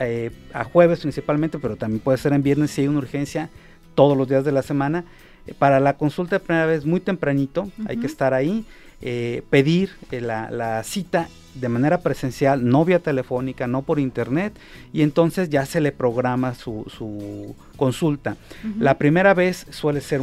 a 0.55 0.65
jueves 0.65 1.01
principalmente 1.01 1.59
pero 1.59 1.77
también 1.77 2.01
puede 2.01 2.17
ser 2.17 2.33
en 2.33 2.43
viernes 2.43 2.71
si 2.71 2.81
hay 2.81 2.89
una 2.89 3.01
urgencia 3.01 3.51
todos 3.95 4.17
los 4.17 4.29
días 4.29 4.45
de 4.45 4.53
la 4.53 4.63
semana. 4.63 5.05
Eh, 5.47 5.55
para 5.59 5.81
la 5.81 5.97
consulta 5.97 6.37
de 6.37 6.41
primera 6.45 6.67
vez 6.67 6.85
muy 6.85 7.01
tempranito, 7.01 7.71
hay 7.87 7.97
que 7.97 8.07
estar 8.07 8.35
ahí, 8.35 8.65
eh, 9.01 9.43
pedir 9.51 9.91
eh, 10.11 10.21
la, 10.21 10.83
cita 10.85 11.29
de 11.55 11.69
manera 11.69 12.01
presencial, 12.01 12.67
no 12.67 12.85
vía 12.85 12.99
telefónica, 12.99 13.67
no 13.67 13.83
por 13.83 13.99
internet, 13.99 14.55
y 14.93 15.03
entonces 15.03 15.51
ya 15.51 15.67
se 15.67 15.81
le 15.81 15.93
programa 15.93 16.55
su, 16.55 17.55
consulta. 17.77 18.37
La 18.79 18.97
primera 18.97 19.35
vez 19.35 19.67
suele 19.71 20.01
ser 20.01 20.23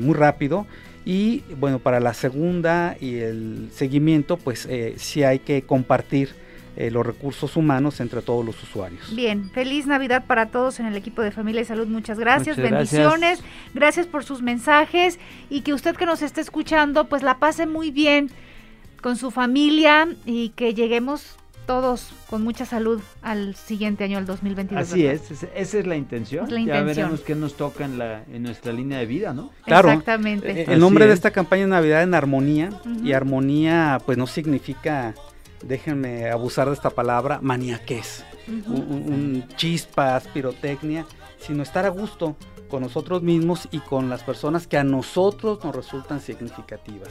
muy 0.00 0.14
rápido 0.14 0.66
y 1.04 1.42
bueno, 1.58 1.80
para 1.80 2.00
la 2.00 2.14
segunda 2.14 2.96
y 2.98 3.16
el 3.16 3.68
seguimiento, 3.74 4.38
pues 4.38 4.66
sí 4.96 5.22
hay 5.22 5.40
que 5.40 5.62
compartir 5.62 6.30
eh, 6.76 6.90
los 6.90 7.04
recursos 7.04 7.56
humanos 7.56 8.00
entre 8.00 8.22
todos 8.22 8.44
los 8.44 8.62
usuarios. 8.62 9.14
Bien, 9.14 9.50
feliz 9.50 9.86
Navidad 9.86 10.24
para 10.26 10.46
todos 10.46 10.80
en 10.80 10.86
el 10.86 10.96
equipo 10.96 11.22
de 11.22 11.30
Familia 11.30 11.62
y 11.62 11.64
Salud. 11.64 11.86
Muchas 11.86 12.18
gracias, 12.18 12.56
bendiciones, 12.56 13.42
gracias. 13.74 14.06
por 14.06 14.24
sus 14.24 14.42
mensajes 14.42 15.18
y 15.48 15.62
que 15.62 15.74
usted 15.74 15.96
que 15.96 16.06
nos 16.06 16.22
esté 16.22 16.40
escuchando 16.40 17.08
pues 17.08 17.22
la 17.22 17.38
pase 17.38 17.66
muy 17.66 17.90
bien 17.90 18.30
con 19.02 19.16
su 19.16 19.30
familia 19.30 20.08
y 20.24 20.50
que 20.50 20.74
lleguemos 20.74 21.36
todos 21.70 22.12
con 22.28 22.42
mucha 22.42 22.64
salud 22.64 23.00
al 23.22 23.54
siguiente 23.54 24.02
año, 24.02 24.18
al 24.18 24.26
2022. 24.26 24.82
Así 24.82 25.06
es, 25.06 25.30
esa 25.30 25.78
es 25.78 25.86
la 25.86 25.96
intención. 25.96 26.48
ya 26.66 26.82
veremos 26.82 27.20
qué 27.20 27.36
nos 27.36 27.56
toca 27.56 27.84
en, 27.84 27.96
la, 27.96 28.24
en 28.32 28.42
nuestra 28.42 28.72
línea 28.72 28.98
de 28.98 29.06
vida, 29.06 29.32
¿no? 29.32 29.52
Claro. 29.64 29.88
Exactamente. 29.88 30.62
Eh, 30.62 30.64
el 30.68 30.80
nombre 30.80 31.06
de 31.06 31.14
esta 31.14 31.30
campaña 31.30 31.62
es 31.62 31.68
Navidad 31.68 32.02
en 32.02 32.14
Armonía 32.14 32.70
y 33.04 33.12
armonía 33.12 34.00
pues 34.04 34.18
no 34.18 34.26
significa 34.26 35.14
déjenme 35.62 36.30
abusar 36.30 36.68
de 36.68 36.74
esta 36.74 36.90
palabra, 36.90 37.38
maniaquez, 37.42 38.24
un, 38.48 39.44
chispas, 39.56 40.26
pirotecnia, 40.28 41.06
sino 41.38 41.62
estar 41.62 41.86
a 41.86 41.90
gusto 41.90 42.36
con 42.68 42.82
nosotros 42.82 43.22
mismos 43.22 43.68
y 43.72 43.78
con 43.78 44.08
las 44.08 44.22
personas 44.22 44.66
que 44.66 44.78
a 44.78 44.84
nosotros 44.84 45.62
nos 45.64 45.74
resultan 45.74 46.20
significativas. 46.20 47.08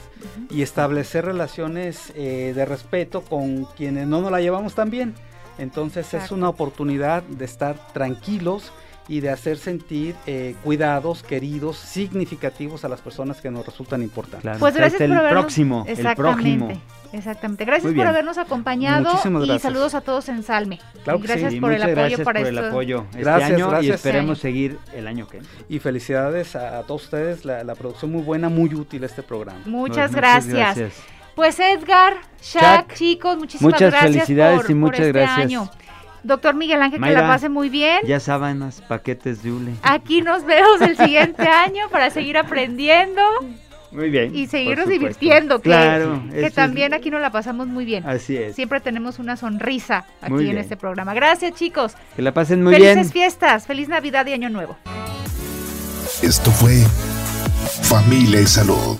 Y 0.50 0.62
establecer 0.62 1.26
relaciones 1.26 2.14
eh, 2.16 2.54
de 2.56 2.66
respeto 2.66 3.22
con 3.22 3.66
quienes 3.78 4.08
no 4.08 4.22
nos 4.22 4.32
la 4.32 4.42
llevamos 4.42 4.74
tan 4.74 4.90
bien. 4.90 5.14
Entonces 5.58 6.14
es 6.14 6.32
una 6.32 6.48
oportunidad 6.48 7.22
de 7.24 7.44
estar 7.44 7.92
tranquilos 7.94 8.72
y 9.10 9.20
de 9.20 9.32
hacer 9.32 9.58
sentir 9.58 10.16
eh, 10.28 10.56
cuidados, 10.64 11.24
queridos, 11.24 11.78
significativos 11.78 12.86
a 12.86 12.90
las 12.90 13.02
personas 13.02 13.42
que 13.42 13.52
nos 13.52 13.66
resultan 13.66 14.02
importantes. 14.04 14.58
Pues 14.60 14.76
gracias 14.76 15.02
por 15.02 15.18
el 15.18 15.30
próximo, 15.30 15.84
el 15.88 16.16
próximo. 16.16 16.70
Exactamente. 17.12 17.66
Gracias 17.66 17.94
por 17.94 18.08
habernos 18.08 18.38
acompañado 18.38 19.12
y 19.46 19.60
saludos 19.60 19.96
a 19.96 20.02
todos 20.02 20.30
en 20.30 20.44
Salme. 20.44 20.80
Claro 21.04 21.20
gracias 21.20 21.56
por 21.56 21.74
el 21.74 21.82
apoyo 21.82 22.24
para 22.24 22.40
por 22.40 22.48
el 22.50 22.58
apoyo 22.58 23.06
este 23.10 23.20
gracias, 23.22 23.52
año 23.52 23.70
gracias. 23.70 23.92
y 23.92 23.96
esperemos 23.96 24.40
seguir 24.40 24.78
el 24.94 25.08
año 25.08 25.28
que 25.28 25.40
viene. 25.40 25.54
Y 25.70 25.80
felicidades 25.80 26.56
a, 26.56 26.84
todos 26.84 27.04
ustedes, 27.04 27.46
la, 27.46 27.76
producción 27.76 28.12
muy 28.12 28.22
buena, 28.22 28.50
muy 28.50 28.74
útil 28.74 29.04
este 29.04 29.24
programa. 29.24 29.60
Muchas, 29.66 30.14
gracias. 30.14 30.78
Pues 31.36 31.60
Edgar, 31.60 32.18
Shaq, 32.42 32.94
chicos, 32.96 33.38
muchísimas 33.38 33.74
muchas 33.74 33.92
gracias 33.92 34.14
felicidades 34.14 34.70
y 34.70 34.74
muchas 34.74 35.00
este 35.00 35.12
gracias. 35.14 35.40
año. 35.40 35.70
Doctor 36.22 36.54
Miguel 36.54 36.82
Ángel, 36.82 37.02
que 37.02 37.12
la 37.12 37.28
pase 37.28 37.48
muy 37.48 37.70
bien. 37.70 38.02
Ya 38.06 38.20
sábanas, 38.20 38.82
paquetes 38.82 39.42
de 39.42 39.52
hule. 39.52 39.72
Aquí 39.84 40.22
nos 40.22 40.44
vemos 40.44 40.82
el 40.82 40.98
siguiente 40.98 41.48
año 41.48 41.88
para 41.90 42.10
seguir 42.10 42.38
aprendiendo. 42.38 43.22
Muy 43.92 44.10
bien. 44.10 44.36
Y 44.36 44.48
seguirnos 44.48 44.88
divirtiendo, 44.88 45.60
claro, 45.62 46.24
que, 46.32 46.52
también 46.52 46.94
aquí 46.94 47.10
nos 47.10 47.22
la 47.22 47.32
pasamos 47.32 47.68
muy 47.68 47.86
bien. 47.86 48.06
Así 48.06 48.38
es. 48.38 48.56
Siempre 48.56 48.80
tenemos 48.80 49.20
una 49.20 49.36
sonrisa 49.36 50.06
aquí 50.22 50.50
en 50.50 50.58
este 50.58 50.78
programa. 50.78 51.14
Gracias, 51.14 51.54
chicos. 51.54 51.94
Que 52.16 52.22
la 52.22 52.34
pasen 52.34 52.64
muy 52.64 52.76
bien. 52.76 52.96
Felices 52.96 53.14
fiestas, 53.14 53.68
feliz 53.68 53.88
Navidad 53.88 54.26
y 54.28 54.34
Año 54.34 54.50
Nuevo. 54.50 54.78
Esto 56.22 56.52
fue 56.52 56.84
Familia 57.84 58.42
y 58.42 58.46
Salud 58.46 59.00